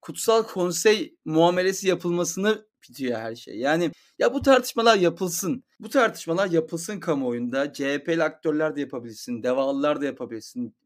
kutsal 0.09 0.43
konsey 0.43 1.17
muamelesi 1.25 1.89
yapılmasını 1.89 2.67
bitiyor 2.83 3.21
her 3.21 3.35
şey. 3.35 3.59
Yani 3.59 3.91
ya 4.19 4.35
bu 4.35 4.43
tartışmalar 4.43 4.97
yapılsın. 4.97 5.65
Bu 5.81 5.89
tartışmalar 5.89 6.51
yapılsın 6.51 7.01
kamuoyunda. 7.01 7.73
CHP'li 7.73 8.23
aktörler 8.23 8.77
de 8.77 8.81
yapabilsin. 8.81 9.43
Devalılar 9.43 10.01
da 10.01 10.05
yapabilsin. 10.05 10.77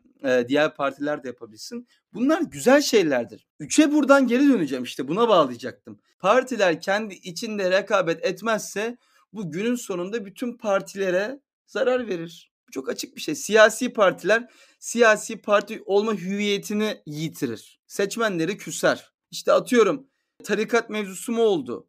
diğer 0.49 0.75
partiler 0.75 1.25
de 1.25 1.29
yapabilsin. 1.29 1.87
Bunlar 2.15 2.43
güzel 2.43 2.81
şeylerdir. 2.81 3.47
Üçe 3.61 3.93
buradan 3.93 4.27
geri 4.27 4.49
döneceğim 4.49 4.85
işte 4.85 5.09
buna 5.09 5.29
bağlayacaktım. 5.29 6.01
Partiler 6.19 6.81
kendi 6.81 7.15
içinde 7.15 7.71
rekabet 7.71 8.25
etmezse 8.25 8.97
bu 9.33 9.51
günün 9.51 9.75
sonunda 9.75 10.25
bütün 10.27 10.57
partilere 10.57 11.41
zarar 11.67 12.09
verir. 12.09 12.53
Çok 12.73 12.89
açık 12.89 13.17
bir 13.17 13.21
şey. 13.21 13.35
Siyasi 13.35 13.93
partiler 13.93 14.49
siyasi 14.79 15.43
parti 15.43 15.83
olma 15.87 16.15
hüviyetini 16.15 17.03
yitirir. 17.07 17.81
Seçmenleri 17.87 18.57
küser. 18.57 19.12
İşte 19.33 19.53
atıyorum 19.53 20.07
tarikat 20.45 20.91
mevzusu 20.91 21.33
mu 21.33 21.43
oldu? 21.43 21.89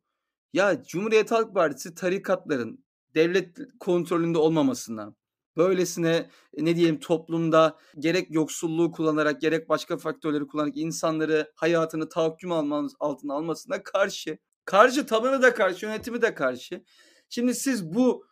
Ya 0.53 0.83
Cumhuriyet 0.83 1.31
Halk 1.31 1.53
Partisi 1.53 1.95
tarikatların 1.95 2.85
devlet 3.15 3.57
kontrolünde 3.79 4.37
olmamasından, 4.37 5.15
böylesine 5.57 6.29
ne 6.57 6.75
diyelim 6.75 6.99
toplumda 6.99 7.77
gerek 7.99 8.27
yoksulluğu 8.31 8.91
kullanarak 8.91 9.41
gerek 9.41 9.69
başka 9.69 9.97
faktörleri 9.97 10.47
kullanarak 10.47 10.77
insanları 10.77 11.51
hayatını 11.55 12.09
tahakküm 12.09 12.51
almanız 12.51 12.93
altına 12.99 13.33
almasına 13.33 13.83
karşı. 13.83 14.37
Karşı 14.65 15.05
tabanı 15.05 15.41
da 15.41 15.53
karşı, 15.53 15.85
yönetimi 15.85 16.21
de 16.21 16.33
karşı. 16.33 16.83
Şimdi 17.29 17.55
siz 17.55 17.93
bu 17.93 18.25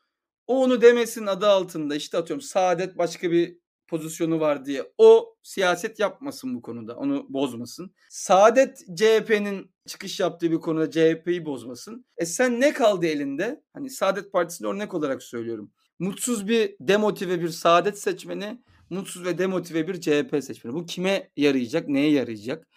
o 0.48 0.64
onu 0.64 0.82
demesin 0.82 1.26
adı 1.26 1.48
altında 1.48 1.96
işte 1.96 2.18
atıyorum 2.18 2.42
Saadet 2.42 2.98
başka 2.98 3.32
bir 3.32 3.61
pozisyonu 3.92 4.40
var 4.40 4.66
diye 4.66 4.92
o 4.98 5.36
siyaset 5.44 6.00
yapmasın 6.00 6.56
bu 6.56 6.62
konuda. 6.62 6.96
Onu 6.96 7.26
bozmasın. 7.30 7.94
Saadet 8.10 8.86
CHP'nin 8.96 9.72
çıkış 9.88 10.20
yaptığı 10.20 10.52
bir 10.52 10.60
konuda 10.60 10.92
CHP'yi 10.92 11.46
bozmasın. 11.46 12.06
E 12.18 12.26
sen 12.26 12.62
ne 12.62 12.74
kaldı 12.74 13.06
elinde? 13.06 13.64
Hani 13.74 13.90
Saadet 13.90 14.32
Partisi'ni 14.32 14.68
örnek 14.68 14.94
olarak 14.94 15.24
söylüyorum. 15.24 15.72
Mutsuz 16.00 16.48
bir 16.48 16.76
demotive 16.80 17.42
bir 17.42 17.50
Saadet 17.50 18.00
seçmeni, 18.00 18.62
mutsuz 18.90 19.26
ve 19.26 19.38
demotive 19.38 19.88
bir 19.88 20.02
CHP 20.02 20.44
seçmeni. 20.44 20.74
Bu 20.74 20.86
kime 20.86 21.32
yarayacak, 21.38 21.88
neye 21.88 22.12
yarayacak? 22.12 22.68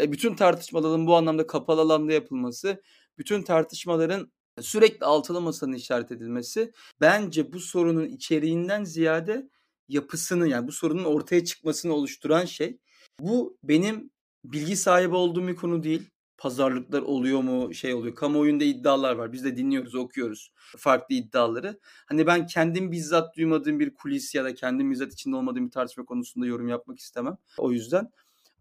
E 0.00 0.12
bütün 0.12 0.34
tartışmaların 0.34 1.06
bu 1.06 1.16
anlamda 1.16 1.46
kapalı 1.46 1.80
alanda 1.80 2.12
yapılması, 2.12 2.82
bütün 3.18 3.42
tartışmaların 3.42 4.32
sürekli 4.60 5.06
altılı 5.06 5.40
masanın 5.40 5.72
işaret 5.72 6.12
edilmesi 6.12 6.72
bence 7.00 7.52
bu 7.52 7.60
sorunun 7.60 8.06
içeriğinden 8.06 8.84
ziyade 8.84 9.48
yapısını 9.88 10.48
yani 10.48 10.68
bu 10.68 10.72
sorunun 10.72 11.04
ortaya 11.04 11.44
çıkmasını 11.44 11.94
oluşturan 11.94 12.44
şey. 12.44 12.78
Bu 13.20 13.58
benim 13.62 14.10
bilgi 14.44 14.76
sahibi 14.76 15.14
olduğum 15.14 15.48
bir 15.48 15.56
konu 15.56 15.82
değil. 15.82 16.10
Pazarlıklar 16.38 17.02
oluyor 17.02 17.40
mu 17.40 17.74
şey 17.74 17.94
oluyor. 17.94 18.14
Kamuoyunda 18.14 18.64
iddialar 18.64 19.14
var. 19.14 19.32
Biz 19.32 19.44
de 19.44 19.56
dinliyoruz, 19.56 19.94
okuyoruz 19.94 20.52
farklı 20.78 21.14
iddiaları. 21.14 21.80
Hani 22.06 22.26
ben 22.26 22.46
kendim 22.46 22.92
bizzat 22.92 23.36
duymadığım 23.36 23.80
bir 23.80 23.94
kulis 23.94 24.34
ya 24.34 24.44
da 24.44 24.54
kendim 24.54 24.90
bizzat 24.90 25.12
içinde 25.12 25.36
olmadığım 25.36 25.66
bir 25.66 25.70
tartışma 25.70 26.04
konusunda 26.04 26.46
yorum 26.46 26.68
yapmak 26.68 26.98
istemem. 26.98 27.36
O 27.58 27.72
yüzden. 27.72 28.10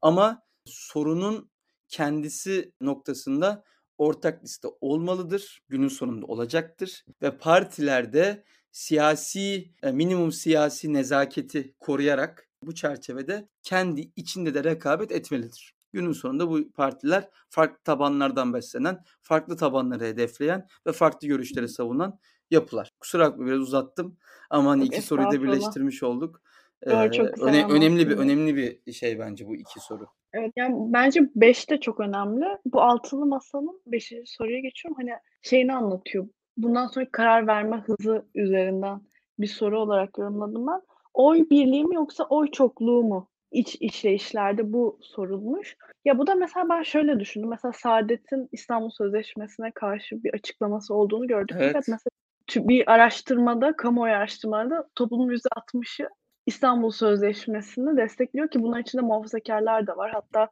Ama 0.02 0.44
sorunun 0.66 1.50
kendisi 1.88 2.72
noktasında 2.82 3.64
ortak 3.98 4.44
liste 4.44 4.68
olmalıdır. 4.82 5.62
Günün 5.70 5.88
sonunda 5.88 6.26
olacaktır. 6.26 7.06
Ve 7.22 7.38
partilerde 7.38 8.44
siyasi 8.72 9.72
e, 9.84 9.92
minimum 9.92 10.32
siyasi 10.32 10.94
nezaketi 10.94 11.74
koruyarak 11.80 12.50
bu 12.64 12.76
çerçevede 12.76 13.48
kendi 13.64 14.12
içinde 14.16 14.54
de 14.54 14.64
rekabet 14.64 15.12
etmelidir. 15.12 15.76
Günün 15.94 16.12
sonunda 16.12 16.50
bu 16.50 16.72
partiler 16.72 17.30
farklı 17.50 17.84
tabanlardan 17.84 18.54
beslenen, 18.54 19.04
farklı 19.22 19.58
tabanları 19.58 20.04
hedefleyen 20.04 20.68
ve 20.88 20.92
farklı 20.92 21.28
görüşleri 21.28 21.70
savunan 21.70 22.20
yapılar. 22.52 22.92
Kusura 23.00 23.32
bakma 23.32 23.46
biraz 23.46 23.60
uzattım 23.60 24.18
ama 24.50 24.72
hani 24.72 24.84
iki 24.84 25.02
soruyu 25.02 25.32
da 25.32 25.44
birleştirmiş 25.44 26.04
olduk. 26.04 26.42
Ee, 26.84 27.12
çok 27.12 27.40
öne, 27.40 27.66
önemli 27.66 28.10
bir 28.10 28.18
önemli 28.18 28.56
bir 28.86 28.94
şey 28.94 29.20
bence 29.20 29.48
bu 29.48 29.56
iki 29.56 29.80
soru. 29.80 30.08
Evet 30.34 30.52
yani 30.56 30.76
bence 30.94 31.22
5 31.36 31.70
de 31.70 31.80
çok 31.80 32.00
önemli. 32.00 32.46
Bu 32.66 32.82
altılı 32.82 33.26
masanın 33.26 33.82
5. 33.86 34.14
soruya 34.26 34.60
geçiyorum. 34.60 34.98
Hani 35.02 35.12
şeyini 35.42 35.74
anlatıyor 35.74 36.28
bundan 36.58 36.88
sonra 36.88 37.12
karar 37.12 37.48
verme 37.48 37.78
hızı 37.78 38.26
üzerinden 38.36 39.02
bir 39.40 39.48
soru 39.48 39.80
olarak 39.80 40.18
yorumladım 40.18 40.68
ben. 40.68 40.82
Oy 41.14 41.50
birliği 41.50 41.86
mi 41.86 41.96
yoksa 41.96 42.24
oy 42.24 42.52
çokluğu 42.52 43.04
mu 43.04 43.30
iç 43.52 43.78
işleyişlerde 43.80 44.74
bu 44.74 45.00
sorulmuş. 45.02 45.78
Ya 46.06 46.18
bu 46.18 46.28
da 46.28 46.36
mesela 46.36 46.70
ben 46.70 46.84
şöyle 46.84 47.20
düşündüm. 47.20 47.50
Mesela 47.50 47.72
Saadet'in 47.72 48.50
İstanbul 48.52 48.90
Sözleşmesi'ne 48.90 49.72
karşı 49.72 50.24
bir 50.24 50.34
açıklaması 50.34 50.94
olduğunu 50.94 51.28
gördük. 51.28 51.58
Evet. 51.60 51.68
Fakat 51.74 51.88
mesela 51.88 52.68
bir 52.68 52.92
araştırmada, 52.92 53.76
kamuoyu 53.76 54.14
araştırmada 54.14 54.88
toplumun 54.96 55.30
%60'ı 55.30 56.10
İstanbul 56.46 56.92
Sözleşmesi'ni 56.92 57.98
destekliyor 57.98 58.50
ki 58.50 58.64
bunun 58.64 58.82
içinde 58.82 59.02
muhafazakarlar 59.02 59.88
da 59.88 59.98
var. 59.98 60.12
Hatta 60.12 60.50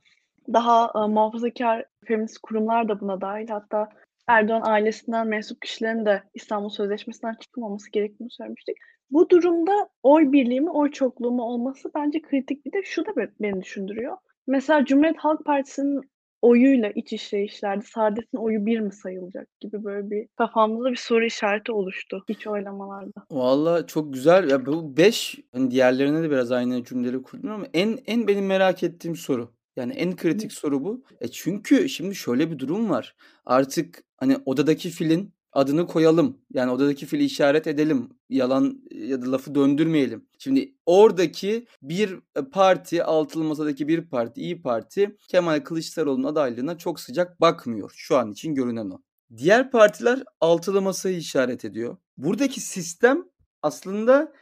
daha 0.53 0.91
e, 0.95 1.07
muhafazakar 1.07 1.85
feminist 2.05 2.38
kurumlar 2.38 2.89
da 2.89 2.99
buna 2.99 3.21
dahil. 3.21 3.47
Hatta 3.47 3.89
Erdoğan 4.29 4.61
ailesinden 4.65 5.27
mensup 5.27 5.61
kişilerin 5.61 6.05
de 6.05 6.23
İstanbul 6.33 6.69
Sözleşmesi'nden 6.69 7.35
çıkılmaması 7.39 7.91
gerektiğini 7.91 8.31
söylemiştik. 8.31 8.77
Bu 9.11 9.29
durumda 9.29 9.89
oy 10.03 10.31
birliği 10.31 10.61
mi, 10.61 10.71
oy 10.71 10.91
çokluğu 10.91 11.31
mu 11.31 11.43
olması 11.43 11.91
bence 11.95 12.21
kritik. 12.21 12.65
Bir 12.65 12.73
de 12.73 12.83
şu 12.83 13.05
da 13.05 13.11
beni 13.39 13.61
düşündürüyor. 13.61 14.17
Mesela 14.47 14.85
Cumhuriyet 14.85 15.17
Halk 15.17 15.45
Partisi'nin 15.45 16.01
oyuyla 16.41 16.91
iç 16.95 17.13
işleyişlerde 17.13 17.85
Saadet'in 17.85 18.37
oyu 18.37 18.65
bir 18.65 18.79
mi 18.79 18.93
sayılacak 18.93 19.47
gibi 19.59 19.83
böyle 19.83 20.09
bir 20.09 20.27
kafamda 20.37 20.91
bir 20.91 20.95
soru 20.95 21.25
işareti 21.25 21.71
oluştu 21.71 22.23
iç 22.27 22.47
oylamalarda. 22.47 23.25
Valla 23.31 23.87
çok 23.87 24.13
güzel. 24.13 24.49
Ya 24.49 24.65
bu 24.65 24.97
beş 24.97 25.39
hani 25.53 25.71
diğerlerine 25.71 26.23
de 26.23 26.31
biraz 26.31 26.51
aynı 26.51 26.83
cümleleri 26.83 27.21
kurdum 27.21 27.51
ama 27.51 27.65
en 27.73 27.97
en 28.05 28.27
benim 28.27 28.45
merak 28.45 28.83
ettiğim 28.83 29.15
soru. 29.15 29.59
Yani 29.79 29.93
en 29.93 30.15
kritik 30.15 30.53
soru 30.53 30.83
bu. 30.83 31.03
E 31.21 31.27
çünkü 31.27 31.89
şimdi 31.89 32.15
şöyle 32.15 32.51
bir 32.51 32.59
durum 32.59 32.89
var. 32.89 33.15
Artık 33.45 34.03
hani 34.17 34.37
odadaki 34.45 34.89
filin 34.89 35.33
adını 35.53 35.87
koyalım. 35.87 36.37
Yani 36.53 36.71
odadaki 36.71 37.05
fili 37.05 37.23
işaret 37.23 37.67
edelim. 37.67 38.09
Yalan 38.29 38.81
ya 38.91 39.21
da 39.21 39.31
lafı 39.31 39.55
döndürmeyelim. 39.55 40.25
Şimdi 40.39 40.75
oradaki 40.85 41.67
bir 41.81 42.19
parti, 42.51 43.03
altılı 43.03 43.43
masadaki 43.43 43.87
bir 43.87 44.09
parti, 44.09 44.41
İyi 44.41 44.61
Parti 44.61 45.17
Kemal 45.27 45.59
Kılıçdaroğlu'nun 45.59 46.27
adaylığına 46.27 46.77
çok 46.77 46.99
sıcak 46.99 47.41
bakmıyor. 47.41 47.91
Şu 47.95 48.17
an 48.17 48.31
için 48.31 48.55
görünen 48.55 48.89
o. 48.89 49.01
Diğer 49.37 49.71
partiler 49.71 50.23
altılı 50.41 50.81
masayı 50.81 51.17
işaret 51.17 51.65
ediyor. 51.65 51.97
Buradaki 52.17 52.61
sistem 52.61 53.25
aslında 53.61 54.33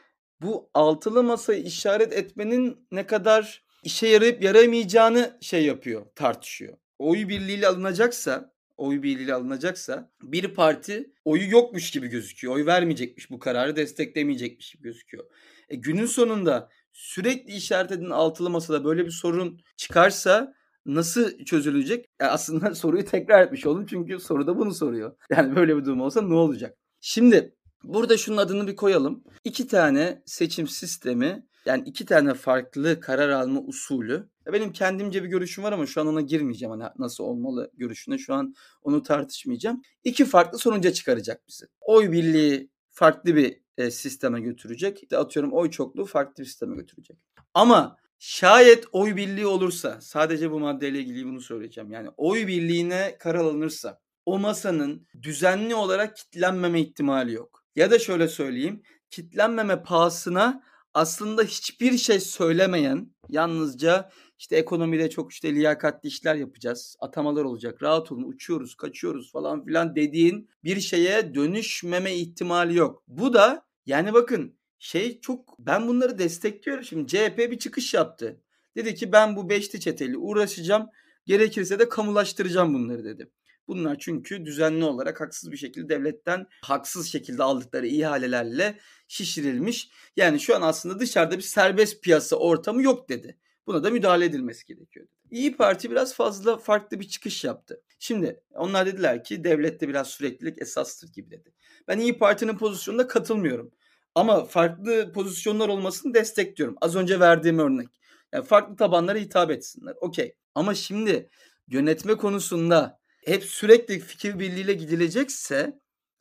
bu 0.42 0.70
altılı 0.74 1.24
masayı 1.24 1.64
işaret 1.64 2.14
etmenin 2.14 2.88
ne 2.92 3.06
kadar 3.06 3.67
işe 3.84 4.08
yarayıp 4.08 4.44
yaramayacağını 4.44 5.38
şey 5.42 5.66
yapıyor, 5.66 6.06
tartışıyor. 6.16 6.78
Oy 7.00 7.28
birliğiyle 7.28 7.68
alınacaksa, 7.68 8.54
oy 8.78 9.04
birliğiyle 9.04 9.34
alınacaksa 9.34 10.12
bir 10.22 10.54
parti 10.54 11.12
oyu 11.26 11.52
yokmuş 11.52 11.92
gibi 11.92 12.08
gözüküyor. 12.08 12.56
Oy 12.56 12.66
vermeyecekmiş, 12.66 13.32
bu 13.32 13.40
kararı 13.40 13.76
desteklemeyecekmiş 13.76 14.72
gibi 14.72 14.84
gözüküyor. 14.84 15.24
E, 15.70 15.76
günün 15.76 16.06
sonunda 16.06 16.70
sürekli 16.94 17.54
işaret 17.54 17.92
edilen 17.92 18.10
altılı 18.10 18.50
masada 18.50 18.86
böyle 18.86 19.06
bir 19.06 19.12
sorun 19.12 19.62
çıkarsa 19.78 20.54
nasıl 20.86 21.46
çözülecek? 21.46 22.06
Yani 22.22 22.32
aslında 22.32 22.76
soruyu 22.76 23.06
tekrar 23.06 23.44
etmiş 23.44 23.66
oldum 23.66 23.86
çünkü 23.90 24.20
soruda 24.20 24.58
bunu 24.58 24.74
soruyor. 24.74 25.16
Yani 25.32 25.56
böyle 25.56 25.78
bir 25.78 25.86
durum 25.86 26.02
olsa 26.02 26.22
ne 26.22 26.34
olacak? 26.34 26.78
Şimdi 27.02 27.56
burada 27.84 28.18
şunun 28.18 28.38
adını 28.38 28.68
bir 28.68 28.76
koyalım. 28.76 29.24
İki 29.44 29.68
tane 29.68 30.22
seçim 30.26 30.68
sistemi 30.68 31.48
yani 31.68 31.84
iki 31.86 32.06
tane 32.06 32.34
farklı 32.34 33.00
karar 33.00 33.30
alma 33.30 33.62
usulü. 33.62 34.30
Benim 34.54 34.74
kendimce 34.74 35.24
bir 35.24 35.30
görüşüm 35.30 35.64
var 35.64 35.72
ama 35.74 35.86
şu 35.86 36.02
an 36.02 36.08
ona 36.08 36.22
girmeyeceğim. 36.22 36.72
Hani 36.72 36.84
nasıl 36.98 37.24
olmalı 37.24 37.72
görüşüne 37.74 38.18
şu 38.18 38.34
an 38.34 38.56
onu 38.82 39.04
tartışmayacağım. 39.04 39.82
İki 40.04 40.26
farklı 40.26 40.58
sonuca 40.58 40.94
çıkaracak 40.94 41.48
bizi. 41.48 41.66
Oy 41.82 42.12
birliği 42.12 42.70
farklı 42.90 43.36
bir 43.36 43.62
e, 43.78 43.92
sisteme 43.92 44.42
götürecek. 44.42 45.04
İşte 45.04 45.18
atıyorum 45.18 45.54
oy 45.54 45.72
çokluğu 45.72 46.06
farklı 46.06 46.44
bir 46.44 46.48
sisteme 46.48 46.76
götürecek. 46.76 47.18
Ama 47.54 47.98
şayet 48.20 48.86
oy 48.92 49.16
birliği 49.16 49.46
olursa 49.46 50.02
sadece 50.02 50.52
bu 50.52 50.60
maddeyle 50.60 51.00
ilgili 51.00 51.26
bunu 51.26 51.42
söyleyeceğim. 51.42 51.92
Yani 51.92 52.10
oy 52.18 52.48
birliğine 52.48 53.18
karar 53.20 53.40
alınırsa 53.40 54.00
o 54.26 54.40
masanın 54.40 55.08
düzenli 55.22 55.76
olarak 55.76 56.16
kitlenmeme 56.16 56.82
ihtimali 56.82 57.34
yok. 57.34 57.64
Ya 57.76 57.92
da 57.92 58.00
şöyle 58.00 58.28
söyleyeyim 58.28 58.82
kitlenmeme 59.10 59.84
pahasına 59.84 60.64
aslında 60.98 61.44
hiçbir 61.44 61.98
şey 61.98 62.20
söylemeyen 62.20 63.12
yalnızca 63.30 64.10
işte 64.40 64.56
ekonomide 64.56 65.10
çok 65.10 65.32
işte 65.32 65.56
liyakatli 65.56 66.08
işler 66.08 66.36
yapacağız. 66.36 66.96
Atamalar 67.00 67.44
olacak. 67.44 67.84
Rahat 67.84 68.12
olun 68.12 68.24
uçuyoruz 68.24 68.76
kaçıyoruz 68.76 69.32
falan 69.32 69.66
filan 69.66 69.96
dediğin 69.96 70.50
bir 70.64 70.80
şeye 70.80 71.36
dönüşmeme 71.36 72.16
ihtimali 72.16 72.76
yok. 72.76 73.04
Bu 73.08 73.34
da 73.34 73.66
yani 73.86 74.14
bakın 74.14 74.60
şey 74.80 75.20
çok 75.22 75.60
ben 75.60 75.88
bunları 75.88 76.20
destekliyorum. 76.20 76.84
Şimdi 76.84 77.08
CHP 77.08 77.38
bir 77.38 77.60
çıkış 77.60 77.94
yaptı. 77.94 78.42
Dedi 78.76 78.96
ki 78.96 79.12
ben 79.12 79.36
bu 79.36 79.50
beşli 79.50 79.80
çeteli 79.80 80.18
uğraşacağım. 80.18 80.88
Gerekirse 81.26 81.80
de 81.80 81.90
kamulaştıracağım 81.90 82.74
bunları 82.74 83.04
dedi. 83.04 83.32
Bunlar 83.68 83.98
çünkü 84.00 84.46
düzenli 84.46 84.86
olarak 84.86 85.22
haksız 85.22 85.52
bir 85.52 85.58
şekilde 85.58 85.90
devletten 85.90 86.48
haksız 86.62 87.12
şekilde 87.12 87.44
aldıkları 87.44 87.88
ihalelerle 87.88 88.80
şişirilmiş. 89.08 89.90
Yani 90.16 90.40
şu 90.40 90.56
an 90.56 90.62
aslında 90.62 91.00
dışarıda 91.00 91.38
bir 91.38 91.42
serbest 91.42 92.04
piyasa 92.04 92.36
ortamı 92.36 92.84
yok 92.84 93.10
dedi. 93.10 93.38
Buna 93.68 93.84
da 93.84 93.90
müdahale 93.90 94.26
edilmesi 94.26 94.66
gerekiyor 94.66 95.06
dedi. 95.06 95.18
İyi 95.32 95.58
Parti 95.58 95.92
biraz 95.92 96.14
fazla 96.14 96.58
farklı 96.58 97.00
bir 97.00 97.08
çıkış 97.08 97.44
yaptı. 97.44 97.82
Şimdi 98.00 98.44
onlar 98.52 98.86
dediler 98.86 99.24
ki 99.24 99.44
devlette 99.44 99.88
biraz 99.88 100.08
süreklilik 100.08 100.62
esastır 100.62 101.14
gibi 101.14 101.32
dedi. 101.32 101.54
Ben 101.88 102.00
İyi 102.00 102.18
Parti'nin 102.18 102.58
pozisyonuna 102.58 103.08
katılmıyorum. 103.08 103.72
Ama 104.16 104.46
farklı 104.46 105.12
pozisyonlar 105.12 105.70
olmasını 105.70 106.14
destekliyorum. 106.14 106.76
Az 106.82 106.96
önce 106.96 107.20
verdiğim 107.20 107.60
örnek. 107.60 107.88
Yani 108.34 108.46
farklı 108.46 108.76
tabanlara 108.76 109.18
hitap 109.18 109.52
etsinler. 109.52 109.96
Okey. 110.02 110.36
Ama 110.56 110.76
şimdi 110.76 111.30
yönetme 111.68 112.16
konusunda 112.16 113.00
hep 113.28 113.44
sürekli 113.44 114.00
fikir 114.00 114.40
birliğiyle 114.40 114.74
gidilecekse 114.74 115.80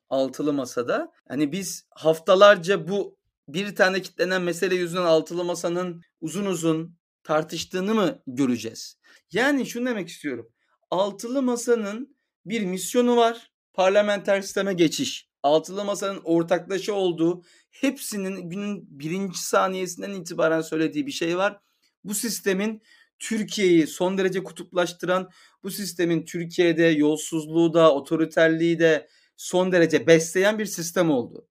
altılı 0.09 0.53
masada 0.53 1.13
hani 1.29 1.53
biz 1.53 1.87
haftalarca 1.91 2.89
bu 2.89 3.17
bir 3.49 3.75
tane 3.75 4.03
kitlenen 4.03 4.43
mesele 4.43 4.75
yüzünden 4.75 5.03
altılı 5.03 5.45
masanın 5.45 6.03
uzun 6.21 6.47
uzun 6.47 6.97
tartıştığını 7.25 7.95
mı 7.95 8.23
göreceğiz? 8.27 8.99
Yani 9.33 9.67
şunu 9.67 9.87
demek 9.87 10.09
istiyorum. 10.09 10.49
Altılı 10.91 11.43
masanın 11.43 12.17
bir 12.47 12.65
misyonu 12.65 13.17
var. 13.17 13.51
Parlamenter 13.75 14.43
sisteme 14.43 14.73
geçiş. 14.75 15.29
Altılı 15.43 15.85
masanın 15.85 16.21
ortaklaşa 16.25 16.93
olduğu 16.93 17.43
hepsinin 17.71 18.51
günün 18.51 18.99
birinci 18.99 19.43
saniyesinden 19.43 20.11
itibaren 20.11 20.61
söylediği 20.61 21.07
bir 21.07 21.13
şey 21.13 21.37
var. 21.37 21.59
Bu 22.05 22.15
sistemin 22.15 22.83
Türkiye'yi 23.19 23.87
son 23.87 24.19
derece 24.19 24.45
kutuplaştıran, 24.45 25.31
bu 25.63 25.71
sistemin 25.71 26.25
Türkiye'de 26.25 26.85
yolsuzluğu 26.85 27.75
da, 27.75 27.95
otoriterliği 27.95 28.79
de 28.79 29.09
son 29.37 29.73
derece 29.73 30.07
besleyen 30.07 30.59
bir 30.59 30.67
sistem 30.67 31.11
oldu. 31.11 31.49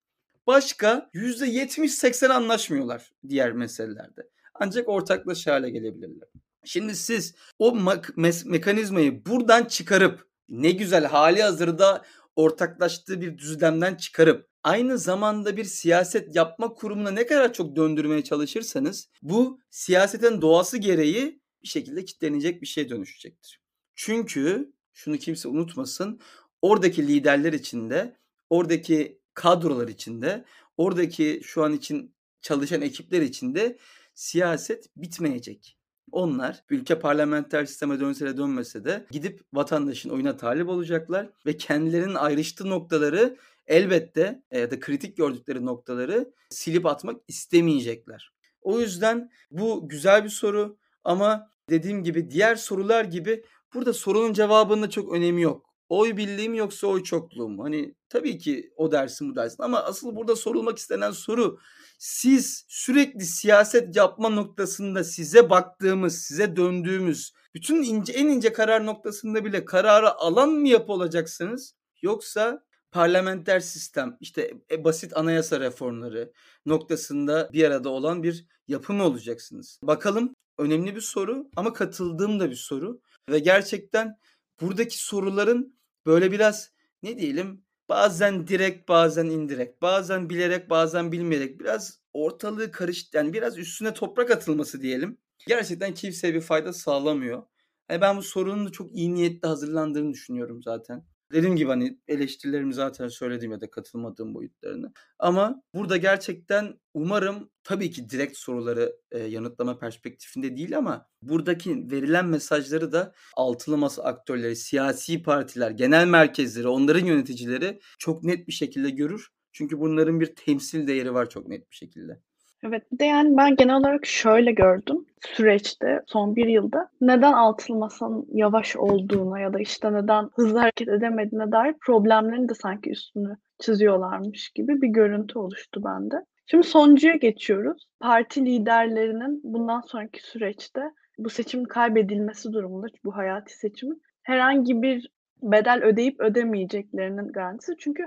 Başka 0.47 1.10
%70-80 1.13 2.34
anlaşmıyorlar 2.34 3.12
diğer 3.30 3.51
meselelerde. 3.51 4.30
Ancak 4.54 4.89
ortaklaşa 4.89 5.54
hale 5.54 5.69
gelebilirler. 5.69 6.28
Şimdi 6.65 6.95
siz 6.95 7.36
o 7.60 7.69
me- 7.69 8.49
mekanizmayı 8.49 9.25
buradan 9.25 9.63
çıkarıp 9.63 10.28
ne 10.49 10.71
güzel 10.71 11.06
hali 11.06 11.43
hazırda 11.43 12.06
ortaklaştığı 12.36 13.21
bir 13.21 13.38
düzlemden 13.38 13.95
çıkarıp 13.95 14.47
aynı 14.63 14.97
zamanda 14.97 15.58
bir 15.58 15.63
siyaset 15.63 16.36
yapma 16.36 16.73
kurumuna 16.73 17.12
ne 17.12 17.25
kadar 17.25 17.54
çok 17.54 17.75
döndürmeye 17.75 18.23
çalışırsanız 18.23 19.10
bu 19.21 19.60
siyasetin 19.69 20.41
doğası 20.41 20.78
gereği 20.78 21.41
bir 21.65 21.69
şekilde 21.69 22.06
kitlenecek 22.06 22.62
bir 22.62 22.67
şey 22.67 22.89
dönüşecektir. 22.89 23.62
Çünkü 23.95 24.73
şunu 24.93 25.17
kimse 25.17 25.47
unutmasın 25.47 26.19
oradaki 26.62 27.08
liderler 27.08 27.54
içinde, 27.54 28.17
oradaki 28.49 29.21
kadrolar 29.34 29.88
içinde, 29.88 30.45
oradaki 30.78 31.41
şu 31.43 31.63
an 31.63 31.73
için 31.73 32.15
çalışan 32.41 32.82
ekipler 32.82 33.21
içinde 33.21 33.78
siyaset 34.13 34.89
bitmeyecek. 34.97 35.78
Onlar 36.12 36.63
ülke 36.69 36.99
parlamenter 36.99 37.65
sisteme 37.65 37.99
dönse 37.99 38.25
de 38.25 38.38
dönmese 38.38 38.86
de 38.86 39.06
gidip 39.12 39.41
vatandaşın 39.54 40.10
oyuna 40.10 40.38
talip 40.38 40.69
olacaklar 40.69 41.30
ve 41.45 41.58
kendilerinin 41.58 42.15
ayrıştığı 42.15 42.69
noktaları 42.69 43.38
elbette 43.67 44.43
e, 44.51 44.60
ya 44.60 44.71
da 44.71 44.80
kritik 44.80 45.17
gördükleri 45.17 45.65
noktaları 45.65 46.34
silip 46.49 46.86
atmak 46.86 47.21
istemeyecekler. 47.28 48.34
O 48.62 48.80
yüzden 48.80 49.32
bu 49.51 49.89
güzel 49.89 50.23
bir 50.23 50.30
soru 50.30 50.78
ama 51.04 51.55
dediğim 51.69 52.04
gibi 52.04 52.32
diğer 52.32 52.56
sorular 52.56 53.06
gibi 53.06 53.43
burada 53.73 53.93
sorunun 53.93 54.34
cevabının 54.34 54.89
çok 54.89 55.13
önemi 55.13 55.41
yok. 55.41 55.65
Oy 55.89 56.17
birliği 56.17 56.49
mi 56.49 56.58
yoksa 56.58 56.88
oy 56.88 57.04
çokluğu 57.04 57.49
mu? 57.49 57.63
Hani 57.63 57.95
tabii 58.10 58.38
ki 58.38 58.73
o 58.75 58.91
dersin 58.91 59.30
bu 59.32 59.36
dersin 59.36 59.63
ama 59.63 59.84
asıl 59.84 60.15
burada 60.15 60.36
sorulmak 60.36 60.78
istenen 60.78 61.12
soru 61.12 61.60
siz 61.99 62.65
sürekli 62.67 63.25
siyaset 63.25 63.95
yapma 63.95 64.30
noktasında 64.30 65.04
size 65.04 65.49
baktığımız, 65.49 66.21
size 66.21 66.56
döndüğümüz 66.56 67.34
bütün 67.56 67.84
ince 67.84 68.13
en 68.13 68.28
ince 68.28 68.54
karar 68.54 68.86
noktasında 68.86 69.45
bile 69.45 69.65
kararı 69.65 70.13
alan 70.13 70.49
mı 70.49 70.67
yapı 70.67 70.91
olacaksınız? 70.91 71.75
Yoksa 72.01 72.63
parlamenter 72.91 73.60
sistem, 73.60 74.17
işte 74.19 74.54
e, 74.71 74.84
basit 74.84 75.17
anayasa 75.17 75.60
reformları 75.60 76.32
noktasında 76.65 77.50
bir 77.54 77.63
arada 77.63 77.89
olan 77.89 78.24
bir 78.24 78.45
yapı 78.67 78.93
mı 78.93 79.04
olacaksınız? 79.04 79.80
Bakalım 79.84 80.36
önemli 80.58 80.95
bir 80.95 81.02
soru 81.02 81.50
ama 81.56 81.74
katıldığım 81.74 82.39
da 82.39 82.50
bir 82.50 82.56
soru 82.56 83.02
ve 83.30 83.39
gerçekten 83.39 84.19
buradaki 84.62 85.04
soruların 85.04 85.80
böyle 86.06 86.32
biraz 86.32 86.71
ne 87.04 87.17
diyelim 87.17 87.65
bazen 87.89 88.48
direkt 88.48 88.89
bazen 88.89 89.26
indirekt 89.26 89.82
bazen 89.82 90.30
bilerek 90.30 90.69
bazen 90.69 91.12
bilmeyerek 91.12 91.60
biraz 91.60 92.00
ortalığı 92.13 92.71
karış 92.71 93.10
yani 93.13 93.34
biraz 93.34 93.58
üstüne 93.58 93.93
toprak 93.93 94.32
atılması 94.32 94.82
diyelim. 94.82 95.17
Gerçekten 95.48 95.93
kimseye 95.93 96.34
bir 96.34 96.41
fayda 96.41 96.74
sağlamıyor. 96.74 97.43
Yani 97.89 98.02
ben 98.02 98.17
bu 98.17 98.21
sorunun 98.21 98.67
da 98.67 98.71
çok 98.71 98.95
iyi 98.95 99.13
niyetle 99.13 99.48
hazırlandığını 99.48 100.13
düşünüyorum 100.13 100.63
zaten. 100.63 101.06
Dediğim 101.32 101.56
gibi 101.56 101.70
hani 101.70 102.00
eleştirilerimi 102.08 102.74
zaten 102.74 103.08
söyledim 103.08 103.52
ya 103.52 103.62
da 103.62 103.70
katılmadığım 103.70 104.34
boyutlarını. 104.34 104.94
Ama 105.20 105.64
burada 105.74 105.98
gerçekten 105.98 106.80
umarım 106.94 107.50
tabii 107.64 107.92
ki 107.92 108.10
direkt 108.10 108.38
soruları 108.38 108.96
e, 109.12 109.20
yanıtlama 109.20 109.78
perspektifinde 109.78 110.58
değil 110.58 110.78
ama 110.78 111.08
buradaki 111.22 111.92
verilen 111.92 112.26
mesajları 112.26 112.92
da 112.92 113.14
altılı 113.38 113.78
masa 113.78 114.04
aktörleri, 114.04 114.56
siyasi 114.56 115.24
partiler, 115.24 115.72
genel 115.72 116.08
merkezleri, 116.08 116.68
onların 116.68 117.06
yöneticileri 117.06 117.80
çok 118.00 118.24
net 118.24 118.48
bir 118.48 118.54
şekilde 118.54 118.90
görür. 118.90 119.28
Çünkü 119.54 119.80
bunların 119.80 120.20
bir 120.20 120.36
temsil 120.36 120.88
değeri 120.88 121.14
var 121.14 121.30
çok 121.30 121.48
net 121.48 121.72
bir 121.72 121.76
şekilde. 121.76 122.22
Evet, 122.63 122.91
bir 122.91 123.00
de 123.00 123.06
yani 123.06 123.38
ben 123.38 123.56
genel 123.56 123.76
olarak 123.76 124.06
şöyle 124.06 124.52
gördüm 124.52 125.06
süreçte 125.26 126.02
son 126.08 126.36
bir 126.36 126.48
yılda 126.48 126.89
neden 127.02 127.34
altılı 127.34 127.78
masanın 127.78 128.28
yavaş 128.34 128.76
olduğuna 128.76 129.39
ya 129.39 129.54
da 129.54 129.60
işte 129.60 129.94
neden 129.94 130.30
hızlı 130.36 130.60
hareket 130.60 130.88
edemediğine 130.88 131.52
dair 131.52 131.76
problemlerin 131.86 132.50
de 132.50 132.54
sanki 132.54 132.89
üstünü 132.89 133.38
çiziyorlarmış 133.60 134.50
gibi 134.50 134.82
bir 134.82 134.88
görüntü 134.88 135.39
oluştu 135.39 135.84
bende. 135.84 136.15
Şimdi 136.46 136.68
sonuncuya 136.68 137.15
geçiyoruz. 137.15 137.88
Parti 138.00 138.46
liderlerinin 138.46 139.41
bundan 139.44 139.82
sonraki 139.82 140.24
süreçte 140.24 140.82
bu 141.18 141.30
seçimin 141.30 141.65
kaybedilmesi 141.65 142.54
durumunda, 142.54 142.88
bu 143.04 143.15
hayati 143.15 143.58
seçimin 143.58 144.02
herhangi 144.24 144.82
bir 144.82 145.10
bedel 145.41 145.84
ödeyip 145.84 146.20
ödemeyeceklerinin 146.20 147.28
garantisi. 147.32 147.74
Çünkü 147.80 148.04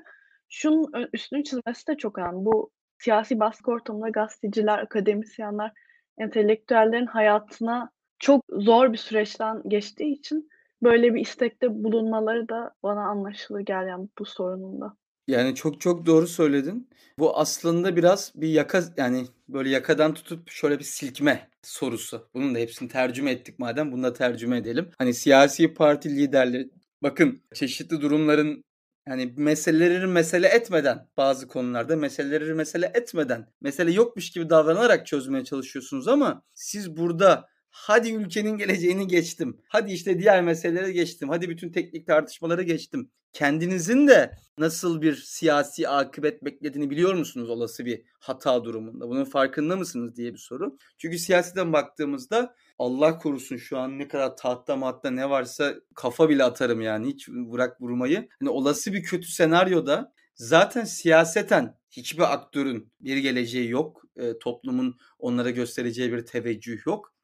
şunun 0.48 1.08
üstünü 1.12 1.44
çizmesi 1.44 1.86
de 1.86 1.96
çok 1.96 2.18
önemli. 2.18 2.44
Bu 2.44 2.70
siyasi 2.98 3.40
baskı 3.40 3.70
ortamında 3.70 4.08
gazeteciler, 4.08 4.78
akademisyenler, 4.78 5.72
entelektüellerin 6.18 7.06
hayatına 7.06 7.90
çok 8.18 8.44
zor 8.50 8.92
bir 8.92 8.98
süreçten 8.98 9.62
geçtiği 9.68 10.12
için 10.12 10.48
böyle 10.82 11.14
bir 11.14 11.20
istekte 11.20 11.84
bulunmaları 11.84 12.48
da 12.48 12.74
bana 12.82 13.00
anlaşılır 13.00 13.60
gelen 13.60 14.08
bu 14.18 14.24
sorununda. 14.24 14.96
Yani 15.28 15.54
çok 15.54 15.80
çok 15.80 16.06
doğru 16.06 16.26
söyledin. 16.26 16.88
Bu 17.18 17.38
aslında 17.38 17.96
biraz 17.96 18.32
bir 18.34 18.48
yaka 18.48 18.82
yani 18.96 19.26
böyle 19.48 19.70
yakadan 19.70 20.14
tutup 20.14 20.50
şöyle 20.50 20.78
bir 20.78 20.84
silkme 20.84 21.48
sorusu. 21.62 22.28
Bunun 22.34 22.54
da 22.54 22.58
hepsini 22.58 22.88
tercüme 22.88 23.30
ettik 23.30 23.58
madem 23.58 23.92
bunu 23.92 24.02
da 24.02 24.12
tercüme 24.12 24.56
edelim. 24.56 24.90
Hani 24.98 25.14
siyasi 25.14 25.74
parti 25.74 26.16
liderleri 26.16 26.70
bakın 27.02 27.40
çeşitli 27.54 28.00
durumların 28.00 28.64
yani 29.08 29.34
meseleleri 29.36 30.06
mesele 30.06 30.46
etmeden 30.48 31.08
bazı 31.16 31.48
konularda 31.48 31.96
meseleleri 31.96 32.54
mesele 32.54 32.92
etmeden 32.94 33.46
mesele 33.60 33.92
yokmuş 33.92 34.30
gibi 34.30 34.50
davranarak 34.50 35.06
çözmeye 35.06 35.44
çalışıyorsunuz 35.44 36.08
ama 36.08 36.42
siz 36.54 36.96
burada 36.96 37.48
hadi 37.70 38.12
ülkenin 38.12 38.56
geleceğini 38.56 39.06
geçtim. 39.06 39.60
Hadi 39.68 39.92
işte 39.92 40.18
diğer 40.18 40.42
meseleleri 40.42 40.92
geçtim. 40.92 41.28
Hadi 41.28 41.48
bütün 41.48 41.72
teknik 41.72 42.06
tartışmaları 42.06 42.62
geçtim. 42.62 43.10
Kendinizin 43.32 44.08
de 44.08 44.38
nasıl 44.58 45.02
bir 45.02 45.14
siyasi 45.14 45.88
akıbet 45.88 46.44
beklediğini 46.44 46.90
biliyor 46.90 47.14
musunuz 47.14 47.50
olası 47.50 47.84
bir 47.84 48.02
hata 48.18 48.64
durumunda? 48.64 49.08
Bunun 49.08 49.24
farkında 49.24 49.76
mısınız 49.76 50.16
diye 50.16 50.32
bir 50.32 50.38
soru. 50.38 50.76
Çünkü 50.98 51.18
siyaseten 51.18 51.72
baktığımızda 51.72 52.54
Allah 52.78 53.18
korusun 53.18 53.56
şu 53.56 53.78
an 53.78 53.98
ne 53.98 54.08
kadar 54.08 54.36
tahta 54.36 54.76
matta 54.76 55.10
ne 55.10 55.30
varsa 55.30 55.74
kafa 55.94 56.28
bile 56.28 56.44
atarım 56.44 56.80
yani 56.80 57.08
hiç 57.08 57.28
bırak 57.28 57.80
vurmayı. 57.80 58.28
Hani 58.40 58.50
olası 58.50 58.92
bir 58.92 59.02
kötü 59.02 59.28
senaryoda 59.28 60.12
zaten 60.34 60.84
siyaseten 60.84 61.78
hiçbir 61.90 62.32
aktörün 62.32 62.92
bir 63.00 63.16
geleceği 63.16 63.68
yok. 63.70 64.02
E, 64.16 64.38
toplumun 64.38 64.98
onlara 65.18 65.50
göstereceği 65.50 66.12
bir 66.12 66.26
teveccüh 66.26 66.86
yok. 66.86 67.14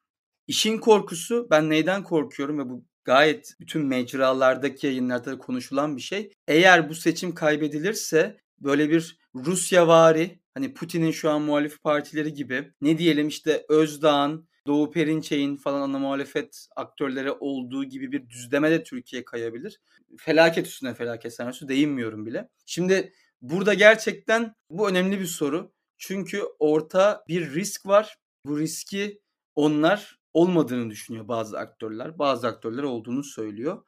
İşin 0.47 0.77
korkusu 0.77 1.47
ben 1.51 1.69
neyden 1.69 2.03
korkuyorum 2.03 2.59
ve 2.59 2.69
bu 2.69 2.85
gayet 3.03 3.55
bütün 3.59 3.85
mecralardaki 3.85 4.87
yayınlarda 4.87 5.31
da 5.31 5.37
konuşulan 5.37 5.97
bir 5.97 6.01
şey. 6.01 6.31
Eğer 6.47 6.89
bu 6.89 6.95
seçim 6.95 7.35
kaybedilirse 7.35 8.37
böyle 8.59 8.89
bir 8.89 9.17
Rusya 9.35 9.87
vari 9.87 10.39
hani 10.53 10.73
Putin'in 10.73 11.11
şu 11.11 11.29
an 11.29 11.41
muhalif 11.41 11.83
partileri 11.83 12.33
gibi 12.33 12.71
ne 12.81 12.97
diyelim 12.97 13.27
işte 13.27 13.65
Özdağ'ın 13.69 14.47
Doğu 14.67 14.91
Perinçek'in 14.91 15.55
falan 15.55 15.81
ana 15.81 15.99
muhalefet 15.99 16.67
aktörleri 16.75 17.31
olduğu 17.31 17.83
gibi 17.83 18.11
bir 18.11 18.29
düzleme 18.29 18.71
de 18.71 18.83
Türkiye 18.83 19.25
kayabilir. 19.25 19.79
Felaket 20.17 20.67
üstüne 20.67 20.93
felaket 20.93 21.33
senaryosu 21.33 21.67
değinmiyorum 21.67 22.25
bile. 22.25 22.49
Şimdi 22.65 23.13
burada 23.41 23.73
gerçekten 23.73 24.55
bu 24.69 24.89
önemli 24.89 25.19
bir 25.19 25.25
soru. 25.25 25.71
Çünkü 25.97 26.43
orta 26.59 27.23
bir 27.27 27.53
risk 27.53 27.85
var. 27.85 28.17
Bu 28.45 28.59
riski 28.59 29.21
onlar 29.55 30.19
olmadığını 30.33 30.89
düşünüyor 30.89 31.27
bazı 31.27 31.59
aktörler. 31.59 32.19
Bazı 32.19 32.47
aktörler 32.47 32.83
olduğunu 32.83 33.23
söylüyor. 33.23 33.83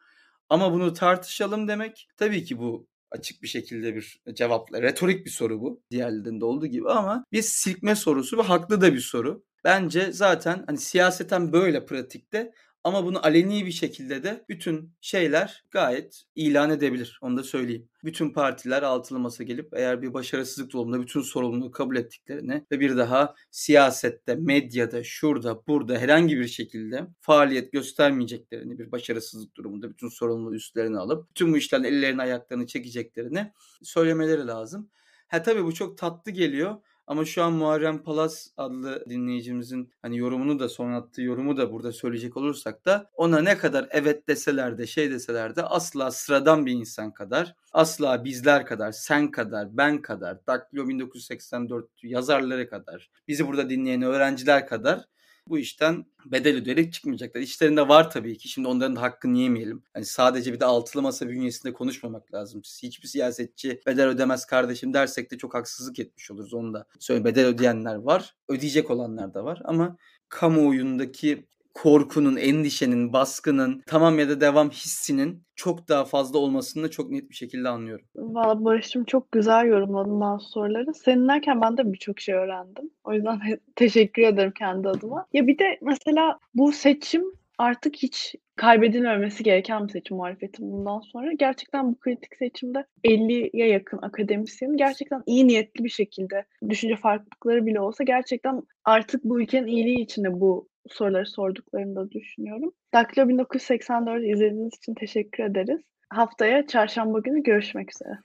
Ama 0.49 0.73
bunu 0.73 0.93
tartışalım 0.93 1.67
demek 1.67 2.07
tabii 2.17 2.43
ki 2.43 2.57
bu 2.59 2.87
açık 3.11 3.43
bir 3.43 3.47
şekilde 3.47 3.95
bir 3.95 4.21
cevapla. 4.33 4.81
Retorik 4.81 5.25
bir 5.25 5.31
soru 5.31 5.61
bu. 5.61 5.81
Diğerlerinde 5.91 6.45
olduğu 6.45 6.67
gibi 6.67 6.89
ama 6.89 7.23
bir 7.31 7.41
silkme 7.41 7.95
sorusu 7.95 8.37
ve 8.37 8.41
haklı 8.41 8.81
da 8.81 8.93
bir 8.93 8.99
soru. 8.99 9.43
Bence 9.67 10.11
zaten 10.11 10.63
hani 10.67 10.77
siyaseten 10.77 11.53
böyle 11.53 11.85
pratikte 11.85 12.53
ama 12.83 13.05
bunu 13.05 13.25
aleni 13.25 13.65
bir 13.65 13.71
şekilde 13.71 14.23
de 14.23 14.45
bütün 14.49 14.93
şeyler 15.01 15.63
gayet 15.71 16.23
ilan 16.35 16.69
edebilir. 16.69 17.19
Onu 17.21 17.37
da 17.37 17.43
söyleyeyim. 17.43 17.89
Bütün 18.03 18.33
partiler 18.33 18.83
altılı 18.83 19.19
masa 19.19 19.43
gelip 19.43 19.73
eğer 19.73 20.01
bir 20.01 20.13
başarısızlık 20.13 20.73
durumunda 20.73 21.01
bütün 21.01 21.21
sorumluluğu 21.21 21.71
kabul 21.71 21.95
ettiklerini 21.95 22.65
ve 22.71 22.79
bir 22.79 22.97
daha 22.97 23.35
siyasette, 23.51 24.35
medyada, 24.35 25.03
şurada, 25.03 25.67
burada 25.67 25.97
herhangi 25.97 26.37
bir 26.37 26.47
şekilde 26.47 27.07
faaliyet 27.21 27.71
göstermeyeceklerini 27.71 28.79
bir 28.79 28.91
başarısızlık 28.91 29.55
durumunda 29.55 29.89
bütün 29.89 30.09
sorumluluğu 30.09 30.55
üstlerine 30.55 30.97
alıp 30.97 31.29
bütün 31.29 31.53
bu 31.53 31.57
işlerin 31.57 31.83
ellerini 31.83 32.21
ayaklarını 32.21 32.67
çekeceklerini 32.67 33.51
söylemeleri 33.83 34.47
lazım. 34.47 34.89
Ha 35.27 35.43
tabii 35.43 35.63
bu 35.63 35.73
çok 35.73 35.97
tatlı 35.97 36.31
geliyor 36.31 36.75
ama 37.07 37.25
şu 37.25 37.43
an 37.43 37.53
Muharrem 37.53 38.03
Palas 38.03 38.47
adlı 38.57 39.05
dinleyicimizin 39.09 39.93
hani 40.01 40.17
yorumunu 40.17 40.59
da 40.59 40.69
son 40.69 40.91
attığı 40.91 41.21
yorumu 41.21 41.57
da 41.57 41.71
burada 41.71 41.91
söyleyecek 41.91 42.37
olursak 42.37 42.85
da 42.85 43.09
ona 43.13 43.39
ne 43.39 43.57
kadar 43.57 43.87
evet 43.91 44.27
deseler 44.27 44.77
de 44.77 44.87
şey 44.87 45.11
deseler 45.11 45.55
de 45.55 45.63
asla 45.63 46.11
sıradan 46.11 46.65
bir 46.65 46.71
insan 46.71 47.13
kadar 47.13 47.55
asla 47.73 48.23
bizler 48.23 48.65
kadar 48.65 48.91
sen 48.91 49.31
kadar 49.31 49.77
ben 49.77 50.01
kadar 50.01 50.47
Daktilo 50.47 50.87
1984 50.87 51.89
yazarları 52.03 52.69
kadar 52.69 53.09
bizi 53.27 53.47
burada 53.47 53.69
dinleyen 53.69 54.01
öğrenciler 54.01 54.67
kadar 54.67 55.05
bu 55.49 55.59
işten 55.59 56.05
bedel 56.25 56.55
ödeyerek 56.55 56.93
çıkmayacaklar. 56.93 57.41
İşlerinde 57.41 57.87
var 57.87 58.11
tabii 58.11 58.37
ki. 58.37 58.49
Şimdi 58.49 58.67
onların 58.67 58.95
da 58.95 59.01
hakkını 59.01 59.37
yemeyelim. 59.37 59.83
Hani 59.93 60.05
sadece 60.05 60.53
bir 60.53 60.59
de 60.59 60.65
altılı 60.65 61.01
masa 61.01 61.29
bünyesinde 61.29 61.73
konuşmamak 61.73 62.33
lazım. 62.33 62.61
Hiçbir 62.83 63.07
siyasetçi 63.07 63.81
bedel 63.85 64.07
ödemez 64.07 64.45
kardeşim 64.45 64.93
dersek 64.93 65.31
de 65.31 65.37
çok 65.37 65.53
haksızlık 65.53 65.99
etmiş 65.99 66.31
oluruz. 66.31 66.53
Onu 66.53 66.73
da 66.73 66.85
söyle 66.99 67.25
bedel 67.25 67.45
ödeyenler 67.45 67.95
var. 67.95 68.35
Ödeyecek 68.49 68.91
olanlar 68.91 69.33
da 69.33 69.43
var 69.43 69.61
ama 69.65 69.97
kamuoyundaki 70.29 71.47
korkunun, 71.83 72.35
endişenin, 72.35 73.13
baskının, 73.13 73.81
tamam 73.85 74.19
ya 74.19 74.29
da 74.29 74.41
devam 74.41 74.69
hissinin 74.69 75.43
çok 75.55 75.89
daha 75.89 76.05
fazla 76.05 76.39
olmasını 76.39 76.83
da 76.83 76.91
çok 76.91 77.09
net 77.11 77.29
bir 77.29 77.35
şekilde 77.35 77.69
anlıyorum. 77.69 78.05
Valla 78.15 78.65
Barış'cığım 78.65 79.03
çok 79.03 79.31
güzel 79.31 79.65
yorumladın 79.65 80.21
bazı 80.21 80.45
soruları. 80.49 80.93
Seninlerken 80.93 81.61
ben 81.61 81.77
de 81.77 81.93
birçok 81.93 82.19
şey 82.19 82.35
öğrendim. 82.35 82.89
O 83.03 83.13
yüzden 83.13 83.39
teşekkür 83.75 84.21
ederim 84.21 84.53
kendi 84.59 84.89
adıma. 84.89 85.25
Ya 85.33 85.47
bir 85.47 85.59
de 85.59 85.79
mesela 85.81 86.39
bu 86.53 86.71
seçim 86.71 87.23
artık 87.57 87.95
hiç 87.95 88.35
kaybedilmemesi 88.55 89.43
gereken 89.43 89.87
bir 89.87 89.93
seçim 89.93 90.17
muhalefetin 90.17 90.71
bundan 90.71 90.99
sonra. 90.99 91.33
Gerçekten 91.33 91.91
bu 91.91 91.99
kritik 91.99 92.35
seçimde 92.35 92.85
50'ye 93.03 93.67
yakın 93.67 93.99
akademisyen 94.01 94.77
gerçekten 94.77 95.23
iyi 95.25 95.47
niyetli 95.47 95.83
bir 95.83 95.89
şekilde 95.89 96.45
düşünce 96.69 96.95
farklılıkları 96.95 97.65
bile 97.65 97.79
olsa 97.79 98.03
gerçekten 98.03 98.61
artık 98.85 99.23
bu 99.23 99.41
ülkenin 99.41 99.67
iyiliği 99.67 99.99
içinde 99.99 100.41
bu 100.41 100.67
soruları 100.91 101.25
sorduklarını 101.25 101.95
da 101.95 102.11
düşünüyorum. 102.11 102.71
Daktilo 102.93 103.29
1984 103.29 104.23
izlediğiniz 104.23 104.73
için 104.77 104.93
teşekkür 104.93 105.43
ederiz. 105.43 105.81
Haftaya 106.09 106.67
çarşamba 106.67 107.19
günü 107.19 107.43
görüşmek 107.43 107.89
üzere. 107.95 108.17